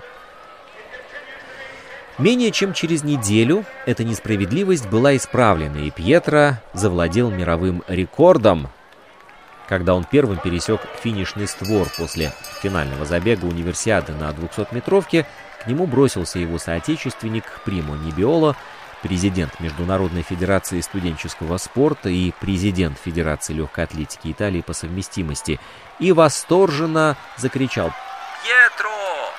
Менее 2.17 2.49
чем 2.51 2.73
через 2.73 3.03
неделю 3.03 3.63
эта 3.85 4.03
несправедливость 4.03 4.89
была 4.89 5.15
исправлена, 5.15 5.77
и 5.77 5.91
Пьетро 5.91 6.53
завладел 6.73 7.29
мировым 7.29 7.83
рекордом, 7.87 8.69
когда 9.67 9.93
он 9.93 10.05
первым 10.05 10.37
пересек 10.37 10.79
финишный 11.01 11.47
створ 11.47 11.87
после 11.97 12.31
финального 12.61 13.05
забега 13.05 13.45
универсиады 13.45 14.13
на 14.13 14.29
200-метровке, 14.29 15.25
к 15.61 15.67
нему 15.67 15.85
бросился 15.87 16.39
его 16.39 16.57
соотечественник 16.57 17.43
Примо 17.65 17.95
Небиоло, 17.95 18.55
президент 19.03 19.59
Международной 19.59 20.23
Федерации 20.23 20.81
студенческого 20.81 21.57
спорта 21.57 22.09
и 22.09 22.31
президент 22.39 22.97
Федерации 22.97 23.53
легкой 23.53 23.83
атлетики 23.83 24.31
Италии 24.31 24.61
по 24.61 24.73
совместимости, 24.73 25.59
и 25.99 26.11
восторженно 26.11 27.15
закричал 27.35 27.91
«Пьетро, 28.43 29.31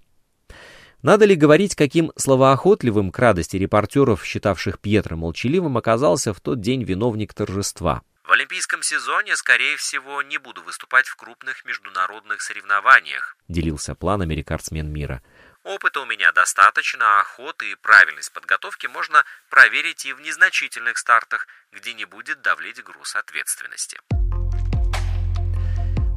Надо 1.03 1.25
ли 1.25 1.35
говорить, 1.35 1.75
каким 1.75 2.11
словоохотливым 2.15 3.11
к 3.11 3.19
радости 3.19 3.57
репортеров, 3.57 4.25
считавших 4.25 4.79
Пьетро 4.79 5.15
молчаливым, 5.15 5.77
оказался 5.77 6.33
в 6.33 6.39
тот 6.39 6.61
день 6.61 6.83
виновник 6.83 7.33
торжества? 7.33 8.01
В 8.25 8.31
олимпийском 8.31 8.81
сезоне, 8.83 9.35
скорее 9.35 9.75
всего, 9.75 10.21
не 10.21 10.37
буду 10.37 10.63
выступать 10.63 11.07
в 11.07 11.15
крупных 11.17 11.65
международных 11.65 12.41
соревнованиях, 12.41 13.35
делился 13.49 13.95
планами 13.95 14.33
рекордсмен 14.33 14.89
мира. 14.89 15.21
Опыта 15.65 15.99
у 15.99 16.05
меня 16.05 16.31
достаточно, 16.31 17.17
а 17.17 17.21
охоты 17.21 17.71
и 17.71 17.75
правильность 17.75 18.31
подготовки 18.31 18.87
можно 18.87 19.25
проверить 19.49 20.05
и 20.05 20.13
в 20.13 20.21
незначительных 20.21 20.97
стартах, 20.97 21.47
где 21.73 21.93
не 21.93 22.05
будет 22.05 22.41
давлеть 22.41 22.81
груз 22.81 23.17
ответственности. 23.17 23.99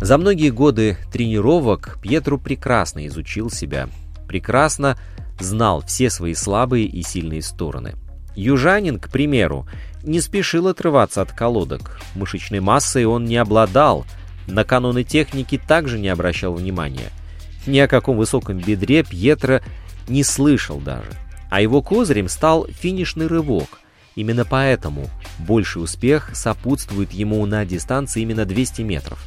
За 0.01 0.17
многие 0.17 0.51
годы 0.51 0.99
тренировок 1.13 2.01
Пьетру 2.01 2.39
прекрасно 2.39 3.05
изучил 3.09 3.51
себя, 3.51 3.89
прекрасно 4.29 4.97
знал 5.41 5.85
все 5.85 6.09
свои 6.09 6.35
слабые 6.35 6.87
и 6.87 7.03
сильные 7.03 7.43
стороны. 7.43 7.97
Южанин, 8.37 9.01
к 9.01 9.11
примеру, 9.11 9.67
не 10.07 10.21
спешил 10.21 10.69
отрываться 10.69 11.21
от 11.21 11.33
колодок. 11.33 12.01
Мышечной 12.15 12.61
массой 12.61 13.05
он 13.05 13.27
не 13.27 13.37
обладал, 13.37 14.07
на 14.47 14.65
каноны 14.65 15.05
техники 15.05 15.59
также 15.59 15.99
не 15.99 16.09
обращал 16.09 16.55
внимания– 16.55 17.11
ни 17.67 17.79
о 17.79 17.89
каком 17.89 18.17
высоком 18.17 18.59
бедре 18.59 19.03
Пьетро 19.03 19.61
не 20.09 20.23
слышал 20.23 20.79
даже. 20.79 21.11
А 21.51 21.61
его 21.61 21.83
козырем 21.83 22.29
стал 22.29 22.67
финишный 22.67 23.27
рывок. 23.27 23.81
Именно 24.15 24.45
поэтому 24.45 25.09
больший 25.39 25.83
успех 25.83 26.31
сопутствует 26.35 27.13
ему 27.13 27.45
на 27.45 27.65
дистанции 27.65 28.23
именно 28.23 28.45
200 28.45 28.83
метров. 28.83 29.23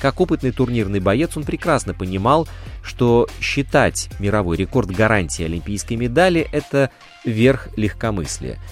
Как 0.00 0.20
опытный 0.20 0.50
турнирный 0.50 0.98
боец 0.98 1.36
он 1.36 1.44
прекрасно 1.44 1.94
понимал, 1.94 2.48
что 2.82 3.28
считать 3.40 4.08
мировой 4.18 4.56
рекорд 4.56 4.90
гарантией 4.90 5.46
олимпийской 5.46 5.94
медали– 5.94 6.48
это 6.52 6.90
верх 7.24 7.68
легкомыслия– 7.76 8.58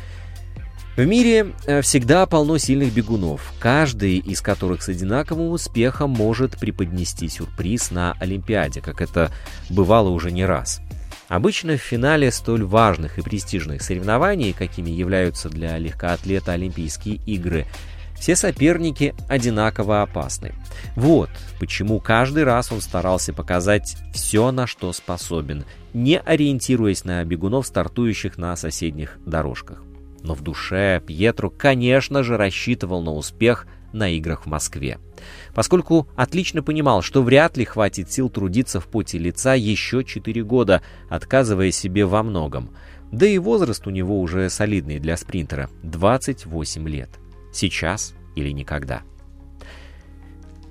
в 1.01 1.07
мире 1.07 1.55
э, 1.65 1.81
всегда 1.81 2.27
полно 2.27 2.59
сильных 2.59 2.93
бегунов, 2.93 3.55
каждый 3.59 4.19
из 4.19 4.43
которых 4.43 4.83
с 4.83 4.91
одинаковым 4.91 5.51
успехом 5.51 6.11
может 6.11 6.59
преподнести 6.59 7.27
сюрприз 7.27 7.91
на 7.91 8.13
Олимпиаде, 8.21 8.83
как 8.83 9.01
это 9.01 9.33
бывало 9.71 10.11
уже 10.11 10.31
не 10.31 10.45
раз. 10.45 10.83
Обычно 11.29 11.79
в 11.79 11.81
финале 11.81 12.31
столь 12.31 12.65
важных 12.65 13.19
и 13.19 13.23
престижных 13.23 13.81
соревнований, 13.81 14.53
какими 14.53 14.91
являются 14.91 15.49
для 15.49 15.79
легкоатлета 15.79 16.53
Олимпийские 16.53 17.15
игры, 17.25 17.67
все 18.19 18.37
соперники 18.37 19.15
одинаково 19.27 20.03
опасны. 20.03 20.53
Вот 20.97 21.31
почему 21.59 21.99
каждый 22.01 22.45
раз 22.45 22.73
он 22.73 22.83
старался 22.83 23.33
показать 23.33 23.97
все, 24.13 24.51
на 24.51 24.67
что 24.67 24.93
способен, 24.93 25.65
не 25.95 26.19
ориентируясь 26.19 27.05
на 27.05 27.25
бегунов, 27.25 27.67
стартующих 27.67 28.37
на 28.37 28.55
соседних 28.57 29.19
дорожках. 29.25 29.83
Но 30.23 30.35
в 30.35 30.43
душе 30.43 31.03
Пьетро, 31.07 31.51
конечно 31.51 32.23
же, 32.23 32.37
рассчитывал 32.37 33.03
на 33.03 33.13
успех 33.13 33.67
на 33.93 34.09
играх 34.09 34.43
в 34.43 34.47
Москве. 34.47 34.99
Поскольку 35.55 36.09
отлично 36.17 36.63
понимал, 36.63 37.03
что 37.03 37.23
вряд 37.23 37.57
ли 37.57 37.65
хватит 37.65 38.11
сил 38.13 38.29
трудиться 38.29 38.81
в 38.81 38.87
поте 38.87 39.19
лица 39.19 39.55
еще 39.55 40.05
4 40.05 40.45
года, 40.45 40.83
отказывая 41.09 41.71
себе 41.71 42.05
во 42.05 42.23
многом. 42.23 42.71
Да 43.11 43.27
и 43.27 43.39
возраст 43.39 43.87
у 43.87 43.91
него 43.91 44.21
уже 44.21 44.49
солидный 44.51 45.01
для 45.01 45.17
спринтера– 45.17 45.69
28 45.83 46.89
лет. 46.89 47.11
Сейчас 47.53 48.15
или 48.37 48.51
никогда. 48.51 49.03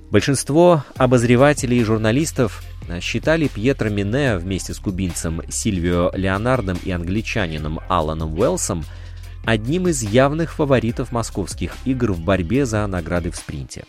Большинство 0.10 0.86
обозревателей 0.96 1.80
и 1.80 1.84
журналистов 1.84 2.64
считали 3.02 3.48
Пьетро 3.48 3.90
Мине 3.90 4.38
вместе 4.38 4.74
с 4.74 4.80
кубинцем 4.80 5.42
Сильвио 5.50 6.12
Леонардом 6.16 6.78
и 6.84 6.92
англичанином 6.92 7.80
Аланом 7.90 8.40
Уэлсом– 8.40 8.86
одним 9.46 9.88
из 9.88 10.02
явных 10.04 10.54
фаворитов 10.54 11.12
московских 11.12 11.76
игр 11.86 12.12
в 12.12 12.22
борьбе 12.22 12.66
за 12.66 12.86
награды 12.88 13.32
в 13.32 13.36
спринте. 13.36 13.86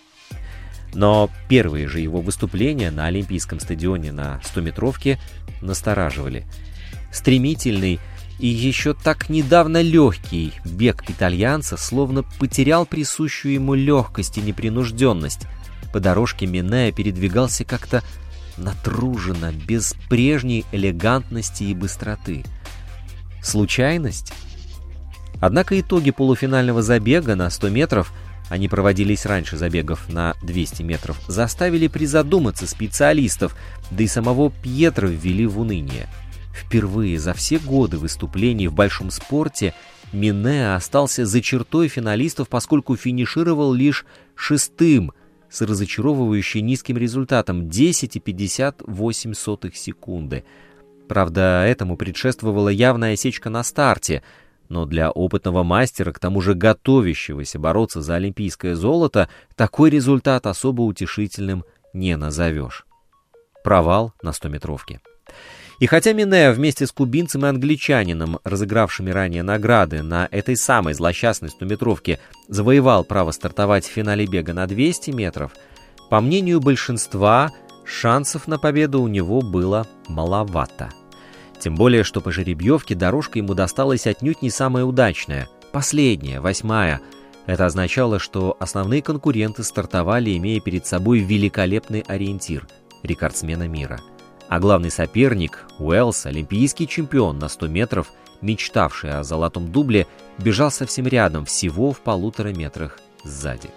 Но 0.95 1.31
первые 1.49 1.87
же 1.87 2.01
его 2.01 2.21
выступления 2.21 2.91
на 2.91 3.07
Олимпийском 3.07 3.61
стадионе 3.61 4.13
на 4.13 4.41
100-метровке 4.45 5.19
настораживали. 5.61 6.47
Стремительный 7.13 8.01
и 8.39 8.47
еще 8.47 8.95
так 8.95 9.29
недавно 9.29 9.83
легкий 9.83 10.55
бег 10.65 11.09
итальянца 11.09 11.77
словно 11.77 12.23
потерял 12.23 12.87
присущую 12.87 13.55
ему 13.55 13.75
легкость 13.75 14.39
и 14.39 14.41
непринужденность. 14.41 15.47
По 15.93 16.01
дорожке 16.01 16.47
Минея 16.47 16.91
передвигался 16.93 17.65
как-то 17.65 18.03
натруженно, 18.57 19.53
без 19.53 19.95
прежней 20.09 20.65
элегантности 20.73 21.65
и 21.65 21.75
быстроты. 21.75 22.45
Случайность? 23.43 24.33
Однако 25.41 25.81
итоги 25.81 26.11
полуфинального 26.11 26.83
забега 26.83 27.35
на 27.35 27.49
100 27.51 27.71
метров, 27.71 28.13
они 28.51 28.69
проводились 28.69 29.25
раньше 29.27 29.57
забегов 29.57 30.09
на 30.09 30.37
200 30.43 30.83
метров, 30.83 31.19
заставили 31.29 31.89
призадуматься 31.89 32.67
специалистов, 32.67 33.57
да 33.91 34.05
и 34.05 34.07
самого 34.07 34.51
Пьетро 34.51 35.09
ввели 35.09 35.47
в 35.47 35.59
уныние. 35.61 36.09
Впервые 36.55 37.19
за 37.19 37.33
все 37.33 37.59
годы 37.59 37.97
выступлений 37.97 38.69
в 38.69 38.75
большом 38.75 39.11
спорте 39.11 39.73
Мине 40.13 40.75
остался 40.75 41.25
за 41.25 41.41
чертой 41.41 41.89
финалистов, 41.89 42.49
поскольку 42.49 42.97
финишировал 42.97 43.73
лишь 43.73 44.05
шестым 44.35 45.13
с 45.49 45.63
разочаровывающим 45.63 46.67
низким 46.67 46.99
результатом 46.99 47.69
10,58 47.69 49.75
секунды. 49.75 50.45
Правда, 51.09 51.65
этому 51.67 51.97
предшествовала 51.97 52.69
явная 52.69 53.15
осечка 53.15 53.49
на 53.49 53.63
старте– 53.63 54.23
но 54.71 54.87
для 54.87 55.11
опытного 55.11 55.63
мастера, 55.65 56.13
к 56.13 56.19
тому 56.19 56.41
же 56.41 56.55
готовящегося 56.55 57.59
бороться 57.59 58.01
за 58.01 58.15
олимпийское 58.15 58.77
золото, 58.77 59.29
такой 59.57 59.91
результат 59.91 60.47
особо 60.47 60.83
утешительным 60.83 61.65
не 61.93 62.17
назовешь. 62.17 62.87
Провал 63.63 64.15
на 64.23 64.31
100-метровке. 64.31 65.01
И 65.81 65.87
хотя 65.87 66.13
Минея 66.13 66.53
вместе 66.53 66.87
с 66.87 66.93
кубинцем 66.93 67.45
и 67.45 67.49
англичанином, 67.49 68.39
разыгравшими 68.45 69.11
ранее 69.11 69.43
награды 69.43 70.03
на 70.03 70.29
этой 70.31 70.57
самой 70.57 70.95
злосчастной 70.95 71.49
100-метровке, 71.49 72.19
завоевал 72.49 73.03
право 73.03 73.33
стартовать 73.33 73.87
в 73.87 73.91
финале 73.91 74.27
бега 74.27 74.53
на 74.53 74.67
200 74.67 75.11
метров, 75.11 75.53
по 76.11 76.21
мнению 76.21 76.61
большинства, 76.61 77.51
шансов 77.85 78.47
на 78.47 78.59
победу 78.59 79.03
у 79.03 79.09
него 79.09 79.41
было 79.41 79.87
маловато. 80.07 80.91
Тем 81.61 81.75
более, 81.75 82.05
что 82.05 82.23
по 82.23 82.33
жеребьевке 82.33 82.95
дорожка 82.95 83.39
ему 83.39 83.53
досталась 83.53 84.07
отнюдь 84.07 84.41
не 84.41 84.49
самая 84.51 84.85
удачная, 84.85 85.47
последняя, 85.73 86.41
восьмая. 86.41 87.03
Это 87.45 87.67
означало, 87.67 88.19
что 88.19 88.57
основные 88.59 89.03
конкуренты 89.03 89.63
стартовали, 89.63 90.37
имея 90.37 90.61
перед 90.61 90.87
собой 90.87 91.19
великолепный 91.19 92.01
ориентир– 92.01 92.67
рекордсмена 93.03 93.69
мира. 93.69 94.01
А 94.49 94.59
главный 94.59 94.91
соперник, 94.91 95.67
Уэллс, 95.79 96.27
олимпийский 96.27 96.89
чемпион 96.89 97.39
на 97.39 97.49
100 97.49 97.69
метров, 97.69 98.11
мечтавший 98.41 99.19
о 99.19 99.23
золотом 99.23 99.71
дубле, 99.71 100.07
бежал 100.39 100.71
совсем 100.71 101.07
рядом, 101.07 101.45
всего 101.45 101.93
в 101.93 102.01
полутора 102.01 102.49
метрах 102.49 102.99
сзади. 103.23 103.69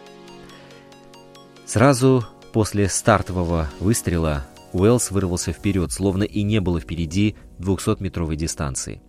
Сразу 1.66 2.26
после 2.54 2.88
стартового 2.88 3.70
выстрела 3.80 4.46
Уэллс 4.74 5.12
вырвался 5.12 5.52
вперед, 5.52 5.92
словно 5.92 6.24
и 6.24 6.44
не 6.44 6.60
было 6.60 6.80
впереди 6.80 7.36
200-метровой 7.60 8.36
дистанции. 8.36 9.02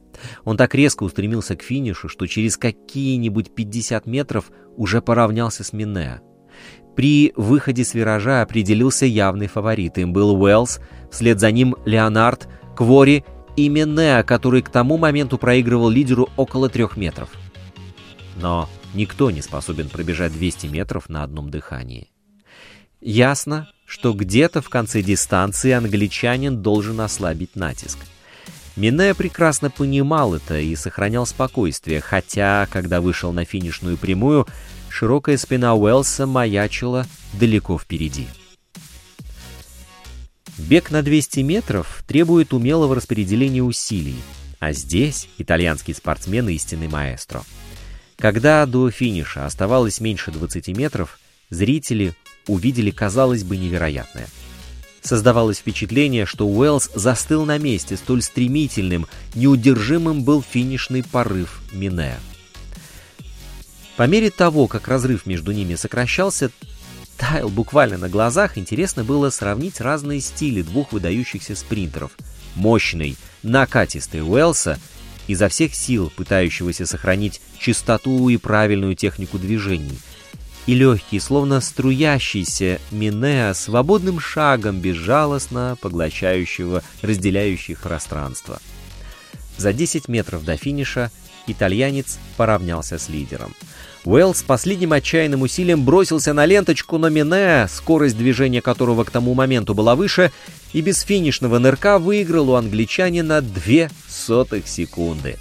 Он 0.44 0.56
так 0.56 0.74
резко 0.74 1.02
устремился 1.02 1.56
к 1.56 1.62
финишу, 1.62 2.08
что 2.08 2.26
через 2.26 2.56
какие-нибудь 2.56 3.54
50 3.54 4.06
метров 4.06 4.50
уже 4.76 5.02
поравнялся 5.02 5.64
с 5.64 5.72
Минеа. 5.72 6.20
При 6.94 7.32
выходе 7.34 7.84
с 7.84 7.94
виража 7.94 8.42
определился 8.42 9.06
явный 9.06 9.48
фаворит. 9.48 9.98
Им 9.98 10.12
был 10.12 10.40
Уэллс, 10.40 10.80
вслед 11.10 11.40
за 11.40 11.50
ним 11.50 11.74
Леонард, 11.84 12.48
Квори 12.76 13.24
и 13.56 13.68
Минеа, 13.68 14.22
который 14.22 14.62
к 14.62 14.70
тому 14.70 14.96
моменту 14.96 15.38
проигрывал 15.38 15.88
лидеру 15.88 16.28
около 16.36 16.68
трех 16.68 16.96
метров. 16.96 17.30
Но 18.40 18.68
никто 18.94 19.30
не 19.30 19.42
способен 19.42 19.88
пробежать 19.88 20.32
200 20.32 20.66
метров 20.66 21.08
на 21.08 21.24
одном 21.24 21.50
дыхании. 21.50 22.10
Ясно, 23.00 23.68
что 23.86 24.12
где-то 24.12 24.62
в 24.62 24.68
конце 24.68 25.02
дистанции 25.02 25.72
англичанин 25.72 26.62
должен 26.62 27.00
ослабить 27.00 27.56
натиск. 27.56 27.98
Минея 28.76 29.14
прекрасно 29.14 29.70
понимал 29.70 30.34
это 30.34 30.58
и 30.58 30.74
сохранял 30.74 31.26
спокойствие, 31.26 32.00
хотя, 32.00 32.66
когда 32.70 33.00
вышел 33.00 33.32
на 33.32 33.44
финишную 33.44 33.96
прямую, 33.96 34.48
широкая 34.88 35.36
спина 35.36 35.74
Уэлса 35.74 36.26
маячила 36.26 37.06
далеко 37.34 37.78
впереди. 37.78 38.26
Бег 40.58 40.90
на 40.90 41.02
200 41.02 41.40
метров 41.40 42.02
требует 42.06 42.52
умелого 42.52 42.94
распределения 42.94 43.62
усилий, 43.62 44.16
а 44.60 44.72
здесь 44.72 45.28
итальянский 45.38 45.94
спортсмен 45.94 46.48
истинный 46.48 46.88
маэстро. 46.88 47.42
Когда 48.16 48.64
до 48.66 48.90
финиша 48.90 49.46
оставалось 49.46 50.00
меньше 50.00 50.30
20 50.30 50.68
метров, 50.68 51.18
зрители 51.50 52.14
увидели, 52.46 52.90
казалось 52.90 53.44
бы, 53.44 53.56
невероятное– 53.56 54.28
Создавалось 55.04 55.58
впечатление, 55.58 56.24
что 56.24 56.48
Уэллс 56.48 56.88
застыл 56.94 57.44
на 57.44 57.58
месте, 57.58 57.98
столь 57.98 58.22
стремительным, 58.22 59.06
неудержимым 59.34 60.22
был 60.24 60.42
финишный 60.42 61.02
порыв 61.02 61.60
Минея. 61.72 62.18
По 63.98 64.06
мере 64.06 64.30
того, 64.30 64.66
как 64.66 64.88
разрыв 64.88 65.26
между 65.26 65.52
ними 65.52 65.74
сокращался, 65.74 66.50
таял 67.18 67.50
буквально 67.50 67.98
на 67.98 68.08
глазах, 68.08 68.56
интересно 68.56 69.04
было 69.04 69.28
сравнить 69.28 69.78
разные 69.78 70.22
стили 70.22 70.62
двух 70.62 70.92
выдающихся 70.92 71.54
спринтеров. 71.54 72.12
Мощный, 72.54 73.18
накатистый 73.42 74.22
Уэлса, 74.22 74.78
изо 75.26 75.50
всех 75.50 75.74
сил 75.74 76.10
пытающегося 76.16 76.86
сохранить 76.86 77.42
чистоту 77.58 78.30
и 78.30 78.38
правильную 78.38 78.96
технику 78.96 79.36
движений– 79.36 79.98
и 80.66 80.74
легкий, 80.74 81.20
словно 81.20 81.60
струящийся 81.60 82.80
Минеа 82.90 83.54
свободным 83.54 84.20
шагом 84.20 84.80
безжалостно 84.80 85.76
поглощающего 85.80 86.82
разделяющих 87.02 87.80
пространство. 87.80 88.60
За 89.56 89.72
10 89.72 90.08
метров 90.08 90.44
до 90.44 90.56
финиша 90.56 91.10
итальянец 91.46 92.18
поравнялся 92.36 92.98
с 92.98 93.08
лидером. 93.08 93.54
Уэлл 94.04 94.34
с 94.34 94.42
последним 94.42 94.92
отчаянным 94.92 95.42
усилием 95.42 95.84
бросился 95.84 96.34
на 96.34 96.44
ленточку, 96.44 96.98
но 96.98 97.08
Минеа, 97.08 97.68
скорость 97.68 98.18
движения 98.18 98.60
которого 98.60 99.04
к 99.04 99.10
тому 99.10 99.32
моменту 99.34 99.74
была 99.74 99.94
выше, 99.94 100.30
и 100.72 100.80
без 100.80 101.00
финишного 101.02 101.58
нырка 101.58 101.98
выиграл 101.98 102.50
у 102.50 102.54
англичанина 102.54 103.40
две 103.40 103.90
сотых 104.08 104.68
секунды. 104.68 105.38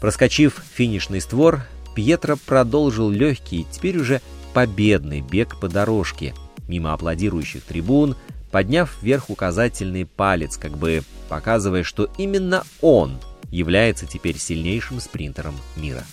Проскочив 0.00 0.62
финишный 0.74 1.20
створ, 1.20 1.62
Пьетро 1.98 2.36
продолжил 2.36 3.10
легкий, 3.10 3.66
теперь 3.72 3.98
уже 3.98 4.22
победный 4.54 5.20
бег 5.20 5.58
по 5.58 5.66
дорожке, 5.66 6.32
мимо 6.68 6.92
аплодирующих 6.92 7.64
трибун, 7.64 8.16
подняв 8.52 9.02
вверх 9.02 9.30
указательный 9.30 10.06
палец, 10.06 10.56
как 10.58 10.78
бы 10.78 11.02
показывая, 11.28 11.82
что 11.82 12.08
именно 12.16 12.62
он 12.82 13.20
является 13.50 14.06
теперь 14.06 14.38
сильнейшим 14.38 15.00
спринтером 15.00 15.56
мира. 15.74 16.04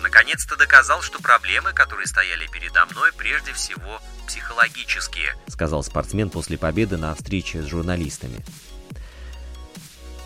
Наконец-то 0.00 0.54
доказал, 0.54 1.02
что 1.02 1.20
проблемы, 1.20 1.72
которые 1.72 2.06
стояли 2.06 2.46
передо 2.46 2.86
мной, 2.86 3.10
прежде 3.18 3.52
всего 3.54 4.00
психологические, 4.28 5.34
сказал 5.48 5.82
спортсмен 5.82 6.30
после 6.30 6.58
победы 6.58 6.96
на 6.96 7.12
встрече 7.16 7.60
с 7.60 7.66
журналистами. 7.66 8.36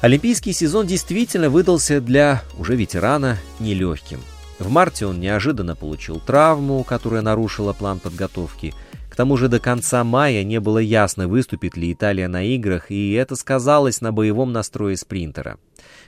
Олимпийский 0.00 0.52
сезон 0.52 0.86
действительно 0.86 1.50
выдался 1.50 2.00
для 2.00 2.44
уже 2.56 2.76
ветерана 2.76 3.36
нелегким. 3.58 4.20
В 4.60 4.70
марте 4.70 5.06
он 5.06 5.18
неожиданно 5.18 5.74
получил 5.74 6.20
травму, 6.20 6.84
которая 6.84 7.20
нарушила 7.20 7.72
план 7.72 7.98
подготовки. 7.98 8.74
К 9.10 9.16
тому 9.16 9.36
же 9.36 9.48
до 9.48 9.58
конца 9.58 10.04
мая 10.04 10.44
не 10.44 10.60
было 10.60 10.78
ясно, 10.78 11.26
выступит 11.26 11.76
ли 11.76 11.92
Италия 11.92 12.28
на 12.28 12.44
играх, 12.44 12.92
и 12.92 13.12
это 13.14 13.34
сказалось 13.34 14.00
на 14.00 14.12
боевом 14.12 14.52
настрое 14.52 14.94
спринтера. 14.94 15.58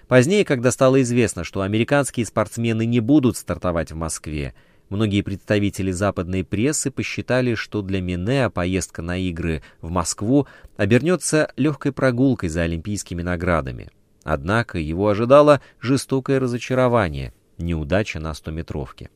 Позднее, 0.06 0.44
когда 0.44 0.70
стало 0.70 1.02
известно, 1.02 1.42
что 1.42 1.62
американские 1.62 2.26
спортсмены 2.26 2.86
не 2.86 3.00
будут 3.00 3.36
стартовать 3.36 3.90
в 3.90 3.96
Москве, 3.96 4.54
Многие 4.90 5.22
представители 5.22 5.92
западной 5.92 6.44
прессы 6.44 6.90
посчитали, 6.90 7.54
что 7.54 7.80
для 7.80 8.00
Минеа 8.00 8.50
поездка 8.50 9.02
на 9.02 9.16
игры 9.16 9.62
в 9.80 9.90
Москву 9.90 10.48
обернется 10.76 11.52
легкой 11.56 11.92
прогулкой 11.92 12.48
за 12.48 12.62
олимпийскими 12.62 13.22
наградами. 13.22 13.90
Однако 14.24 14.78
его 14.78 15.08
ожидало 15.08 15.62
жестокое 15.80 16.40
разочарование, 16.40 17.32
неудача 17.56 18.18
на 18.18 18.32
100-метровке. 18.32 19.10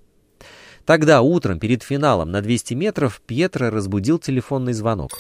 Тогда 0.87 1.22
утром 1.22 1.58
перед 1.58 1.82
финалом 1.82 2.30
на 2.30 2.40
200 2.40 2.74
метров 2.74 3.20
Пьетро 3.26 3.70
разбудил 3.70 4.20
телефонный 4.20 4.74
звонок. 4.74 5.10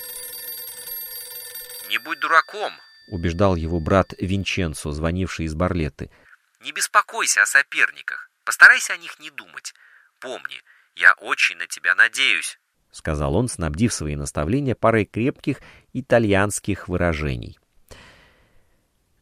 «Не 1.90 1.98
будь 1.98 2.20
дураком»,— 2.20 2.72
убеждал 3.08 3.56
его 3.56 3.80
брат 3.80 4.14
Винченцо, 4.20 4.92
звонивший 4.92 5.46
из 5.46 5.54
Барлетты. 5.54 6.10
«Не 6.62 6.70
беспокойся 6.70 7.42
о 7.42 7.46
соперниках, 7.46 8.30
постарайся 8.44 8.92
о 8.92 8.98
них 8.98 9.18
не 9.18 9.30
думать 9.30 9.74
помни, 10.24 10.56
я 10.96 11.12
очень 11.20 11.56
на 11.56 11.66
тебя 11.66 11.94
надеюсь»,— 11.94 12.58
сказал 12.90 13.36
он, 13.36 13.48
снабдив 13.48 13.92
свои 13.92 14.16
наставления 14.16 14.74
парой 14.74 15.04
крепких 15.04 15.58
итальянских 15.92 16.88
выражений. 16.88 17.58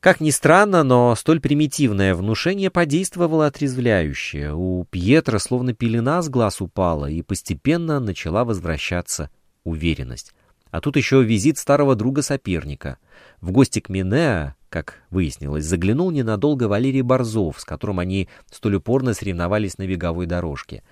Как 0.01 0.21
ни 0.21 0.31
странно, 0.31 0.83
но 0.83 1.15
столь 1.15 1.41
примитивное 1.41 2.15
внушение 2.15 2.71
подействовало 2.71 3.47
отрезвляюще. 3.47 4.51
У 4.53 4.85
Пьетра 4.85 5.39
словно 5.39 5.75
пелена 5.75 6.23
с 6.23 6.29
глаз 6.29 6.61
упала, 6.61 7.09
и 7.09 7.23
постепенно 7.23 8.01
начала 8.01 8.45
возвращаться 8.45 9.31
уверенность. 9.63 10.35
А 10.73 10.81
тут 10.81 10.97
еще 10.97 11.23
визит 11.23 11.59
старого 11.59 11.95
друга-соперника. 11.95 12.97
В 13.43 13.51
гости 13.53 13.81
к 13.81 13.91
Минеа, 13.91 14.57
как 14.71 15.03
выяснилось, 15.11 15.67
заглянул 15.67 16.11
ненадолго 16.11 16.65
Валерий 16.65 17.03
Борзов, 17.03 17.61
с 17.61 17.65
которым 17.67 17.99
они 17.99 18.31
столь 18.51 18.77
упорно 18.77 19.13
соревновались 19.13 19.77
на 19.77 19.87
беговой 19.87 20.25
дорожке. 20.25 20.83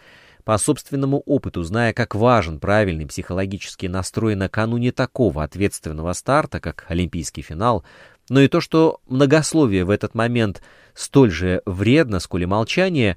По 0.45 0.59
собственному 0.59 1.21
опыту, 1.21 1.63
зная, 1.63 1.95
как 1.95 2.15
важен 2.15 2.61
правильный 2.61 3.07
психологический 3.07 3.89
настрой 3.89 4.35
накануне 4.35 4.93
такого 4.93 5.43
ответственного 5.43 6.13
старта, 6.13 6.61
как 6.61 6.85
олимпийский 6.89 7.41
финал, 7.41 7.83
но 8.29 8.41
и 8.43 8.49
то, 8.49 8.61
что 8.61 9.01
многословие 9.09 9.87
в 9.87 9.91
этот 9.91 10.15
момент 10.15 10.63
столь 10.93 11.31
же 11.31 11.63
вредно, 11.65 12.21
сколь 12.21 12.43
и 12.43 12.47
молчание, 12.47 13.17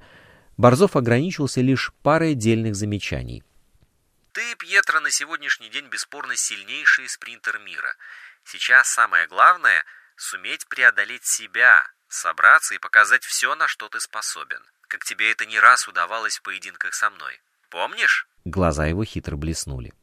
Борзов 0.56 0.96
ограничился 0.96 1.60
лишь 1.60 1.92
парой 2.02 2.32
отдельных 2.32 2.74
замечаний— 2.74 3.42
ты, 4.34 4.56
Пьетро, 4.56 5.00
на 5.00 5.10
сегодняшний 5.10 5.70
день 5.70 5.86
бесспорно 5.86 6.36
сильнейший 6.36 7.08
спринтер 7.08 7.60
мира. 7.60 7.94
Сейчас 8.44 8.88
самое 8.88 9.26
главное— 9.28 9.84
суметь 10.16 10.66
преодолеть 10.66 11.24
себя, 11.24 11.86
собраться 12.08 12.74
и 12.74 12.78
показать 12.78 13.24
все, 13.24 13.54
на 13.54 13.68
что 13.68 13.88
ты 13.88 14.00
способен. 14.00 14.60
Как 14.88 15.04
тебе 15.04 15.30
это 15.30 15.46
не 15.46 15.58
раз 15.58 15.88
удавалось 15.88 16.38
в 16.38 16.42
поединках 16.42 16.94
со 16.94 17.10
мной. 17.10 17.40
Помнишь? 17.70 18.26
Глаза 18.44 18.86
его 18.86 19.04
хитро 19.04 19.36
блеснули. 19.36 19.94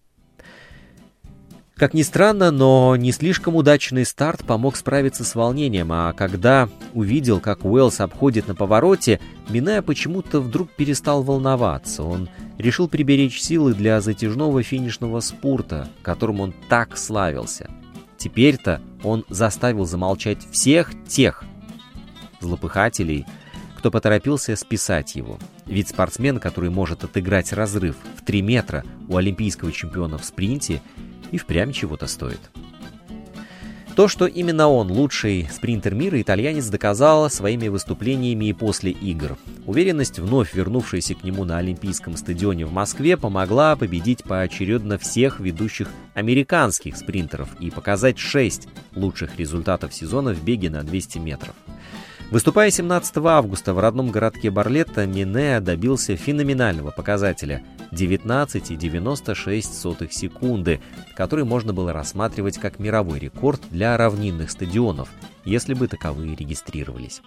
Как 1.82 1.96
ни 1.96 2.04
странно, 2.04 2.52
но 2.52 2.96
не 2.96 3.12
слишком 3.12 3.56
удачный 3.56 4.06
старт 4.06 4.46
помог 4.46 4.76
справиться 4.76 5.24
с 5.24 5.34
волнением, 5.34 5.91
а 5.91 6.13
когда 6.13 6.70
увидел, 6.94 7.39
как 7.39 7.65
Уэллс 7.65 8.02
обходит 8.02 8.48
на 8.48 8.54
повороте, 8.54 9.20
Миная 9.50 9.82
почему-то 9.82 10.41
вдруг 10.41 10.70
перестал 10.70 11.24
волноваться. 11.24 12.04
Он 12.04 12.30
решил 12.60 12.88
приберечь 12.88 13.41
силы 13.41 13.74
для 13.74 14.00
затяжного 14.00 14.62
финишного 14.62 15.22
спурта, 15.22 15.89
которым 16.04 16.41
он 16.41 16.54
так 16.70 17.00
славился. 17.00 17.67
Теперь-то 18.15 18.80
он 19.04 19.26
заставил 19.30 19.86
замолчать 19.86 20.46
всех 20.52 20.91
тех 21.08 21.44
злопыхателей, 22.41 23.26
кто 23.76 23.89
поторопился 23.89 24.56
списать 24.56 25.15
его. 25.15 25.39
Ведь 25.65 25.89
спортсмен, 25.89 26.39
который 26.39 26.70
может 26.70 27.04
отыграть 27.04 27.52
разрыв 27.54 27.96
в 28.17 28.24
3 28.24 28.44
метра 28.44 28.84
у 29.10 29.17
олимпийского 29.17 29.72
чемпиона 29.72 30.20
в 30.20 30.26
спринте– 30.26 30.80
и 31.32 31.38
впрямь 31.38 31.72
чего-то 31.72 32.08
стоит. 32.08 32.39
То, 33.96 34.08
что 34.08 34.26
именно 34.26 34.70
он 34.70 34.89
лучший 34.89 35.50
спринтер 35.52 35.94
мира, 35.94 36.22
итальянец 36.22 36.67
доказал 36.67 37.30
своими 37.30 37.67
выступлениями 37.67 38.46
и 38.46 38.54
после 38.54 38.91
игр. 38.91 39.38
Уверенность, 39.65 40.17
вновь 40.17 40.54
вернувшаяся 40.54 41.13
к 41.13 41.24
нему 41.24 41.44
на 41.44 41.58
Олимпийском 41.58 42.15
стадионе 42.15 42.65
в 42.65 42.72
Москве, 42.72 43.17
помогла 43.17 43.76
победить 43.76 44.24
поочередно 44.24 44.98
всех 44.98 45.41
ведущих 45.41 45.89
американских 46.13 46.96
спринтеров 46.96 47.50
и 47.60 47.70
показать 47.70 48.17
шесть 48.17 48.70
лучших 48.96 49.38
результатов 49.38 49.94
сезона 49.94 50.34
в 50.34 50.41
беге 50.41 50.70
на 50.70 50.84
200 50.84 51.17
метров. 51.17 51.54
Выступая 52.32 52.72
17 52.72 53.17
августа 53.17 53.74
в 53.74 53.80
родном 53.80 54.10
городке 54.10 54.50
Барлетта, 54.50 55.06
Минеа 55.06 55.60
добился 55.60 56.15
феноменального 56.15 56.91
показателя 56.91 57.62
19,96 57.91 60.12
секунды, 60.12 60.82
который 61.15 61.45
можно 61.45 61.73
было 61.73 61.93
рассматривать 61.93 62.58
как 62.58 62.80
мировой 62.80 63.19
рекорд 63.19 63.62
для 63.69 63.95
равнинных 63.97 64.51
стадионов, 64.51 65.10
если 65.45 65.73
бы 65.73 65.88
таковые 65.88 66.36
регистрировались. 66.36 67.21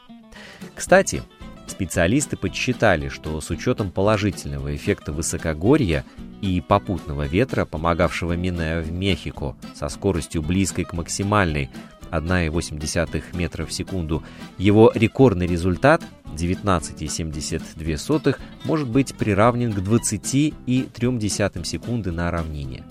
Кстати, 0.74 1.22
специалисты 1.66 2.36
подсчитали, 2.36 3.08
что 3.08 3.40
с 3.40 3.50
учетом 3.50 3.90
положительного 3.90 4.74
эффекта 4.74 5.12
высокогорья 5.12 6.04
и 6.40 6.60
попутного 6.60 7.26
ветра, 7.26 7.64
помогавшего 7.64 8.34
Минеа 8.34 8.80
в 8.80 8.92
Мехико 8.92 9.56
со 9.74 9.88
скоростью 9.88 10.42
близкой 10.42 10.84
к 10.84 10.92
максимальной 10.92 11.70
1,8 12.10 13.22
метра 13.32 13.66
в 13.66 13.72
секунду. 13.72 14.22
Его 14.58 14.92
рекордный 14.94 15.46
результат 15.46 16.02
19,72 16.34 18.36
может 18.64 18.88
быть 18.88 19.14
приравнен 19.14 19.72
к 19.72 19.78
20,3 19.78 21.64
секунды 21.64 22.12
на 22.12 22.30
равнине. 22.30 22.84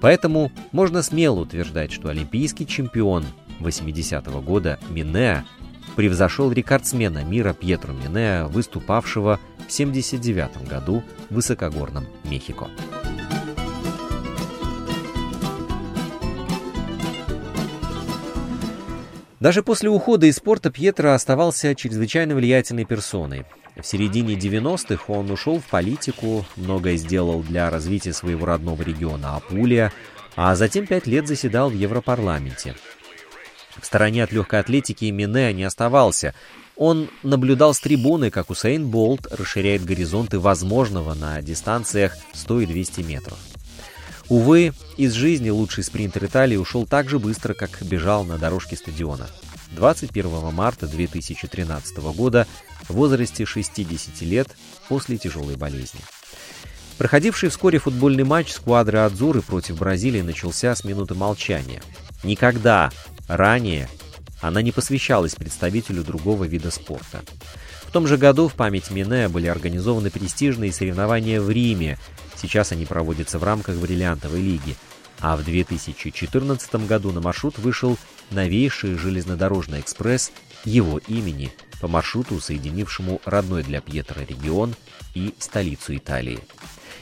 Поэтому 0.00 0.50
можно 0.72 1.02
смело 1.02 1.40
утверждать, 1.40 1.92
что 1.92 2.08
олимпийский 2.08 2.66
чемпион 2.66 3.26
80-го 3.60 4.40
года 4.40 4.78
Минеа 4.90 5.44
превзошел 5.96 6.52
рекордсмена 6.52 7.24
мира 7.24 7.52
Пьетро 7.52 7.92
Минеа, 7.92 8.46
выступавшего 8.46 9.40
в 9.66 9.72
79 9.72 10.68
году 10.68 11.02
в 11.30 11.34
высокогорном 11.34 12.06
Мехико. 12.24 12.68
Даже 19.44 19.62
после 19.62 19.90
ухода 19.90 20.24
из 20.24 20.36
спорта 20.36 20.70
Пьетро 20.70 21.12
оставался 21.12 21.74
чрезвычайно 21.74 22.34
влиятельной 22.34 22.86
персоной. 22.86 23.44
В 23.76 23.84
середине 23.84 24.36
90-х 24.36 25.12
он 25.12 25.30
ушел 25.30 25.60
в 25.60 25.64
политику, 25.64 26.46
многое 26.56 26.96
сделал 26.96 27.42
для 27.42 27.68
развития 27.68 28.14
своего 28.14 28.46
родного 28.46 28.80
региона 28.80 29.36
Апулия, 29.36 29.92
а 30.34 30.54
затем 30.54 30.86
пять 30.86 31.06
лет 31.06 31.28
заседал 31.28 31.68
в 31.68 31.74
Европарламенте. 31.74 32.74
В 33.78 33.84
стороне 33.84 34.24
от 34.24 34.32
легкой 34.32 34.60
атлетики 34.60 35.04
Мине 35.04 35.52
не 35.52 35.64
оставался. 35.64 36.34
Он 36.74 37.10
наблюдал 37.22 37.74
с 37.74 37.80
трибуны, 37.80 38.30
как 38.30 38.48
Усейн 38.48 38.88
Болт 38.88 39.26
расширяет 39.30 39.84
горизонты 39.84 40.38
возможного 40.38 41.12
на 41.12 41.42
дистанциях 41.42 42.16
100 42.32 42.60
и 42.62 42.66
200 42.66 43.00
метров. 43.02 43.38
Увы, 44.28 44.72
из 44.96 45.12
жизни 45.12 45.50
лучший 45.50 45.84
спринтер 45.84 46.24
Италии 46.24 46.56
ушел 46.56 46.86
так 46.86 47.08
же 47.08 47.18
быстро, 47.18 47.54
как 47.54 47.82
бежал 47.82 48.24
на 48.24 48.38
дорожке 48.38 48.76
стадиона. 48.76 49.28
21 49.72 50.52
марта 50.52 50.86
2013 50.86 51.98
года 51.98 52.46
в 52.88 52.94
возрасте 52.94 53.44
60 53.44 54.22
лет 54.22 54.48
после 54.88 55.18
тяжелой 55.18 55.56
болезни. 55.56 56.00
Проходивший 56.96 57.48
вскоре 57.48 57.78
футбольный 57.78 58.24
матч 58.24 58.52
сквадры 58.52 58.98
Адзуры 58.98 59.42
против 59.42 59.78
Бразилии 59.78 60.22
начался 60.22 60.74
с 60.74 60.84
минуты 60.84 61.14
молчания. 61.14 61.82
Никогда 62.22 62.92
ранее 63.26 63.88
она 64.40 64.62
не 64.62 64.72
посвящалась 64.72 65.34
представителю 65.34 66.04
другого 66.04 66.44
вида 66.44 66.70
спорта. 66.70 67.22
Том 67.94 68.08
же 68.08 68.16
году 68.16 68.48
в 68.48 68.54
память 68.54 68.90
Мине 68.90 69.28
были 69.28 69.46
организованы 69.46 70.10
престижные 70.10 70.72
соревнования 70.72 71.40
в 71.40 71.48
Риме, 71.48 71.96
Сейчас 72.34 72.72
они 72.72 72.86
проводятся 72.86 73.38
в 73.38 73.44
рамках 73.44 73.76
бриллиантовой 73.76 74.40
лиги. 74.42 74.74
А 75.20 75.36
в 75.36 75.44
2014 75.44 76.74
году 76.88 77.12
на 77.12 77.20
маршрут 77.20 77.56
вышел 77.56 77.96
новейший 78.32 78.96
железнодорожный 78.96 79.78
экспресс 79.78 80.32
его 80.64 80.98
имени 81.06 81.52
по 81.80 81.86
маршруту, 81.86 82.40
соединившему 82.40 83.20
родной 83.24 83.62
для 83.62 83.80
Пьетро 83.80 84.22
регион 84.22 84.74
и 85.14 85.32
столицу 85.38 85.96
Италии. 85.96 86.40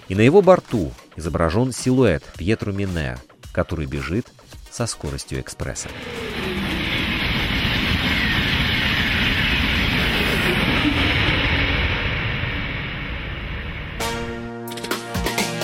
И 0.08 0.14
на 0.14 0.20
его 0.20 0.42
борту 0.42 0.92
изображен 1.16 1.72
силуэт 1.72 2.22
Пьетро 2.36 2.70
Минеа, 2.70 3.18
который 3.54 3.86
бежит 3.86 4.26
со 4.70 4.86
скоростью 4.86 5.40
экспресса. 5.40 5.88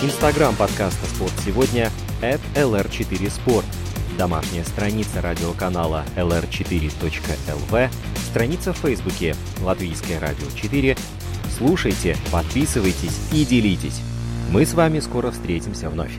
Инстаграм 0.01 0.55
подкаста 0.55 1.07
«Спорт 1.07 1.33
сегодня» 1.45 1.91
at 2.23 2.41
lr4sport. 2.55 3.65
Домашняя 4.17 4.63
страница 4.63 5.21
радиоканала 5.21 6.05
lr4.lv, 6.15 7.91
страница 8.31 8.73
в 8.73 8.77
Фейсбуке 8.77 9.35
«Латвийское 9.61 10.21
радио 10.21 10.47
4». 10.47 10.97
Слушайте, 11.57 12.17
подписывайтесь 12.31 13.19
и 13.33 13.45
делитесь. 13.45 14.01
Мы 14.53 14.67
с 14.67 14.75
вами 14.75 15.01
скоро 15.01 15.33
встретимся 15.33 15.91
вновь. 15.91 16.13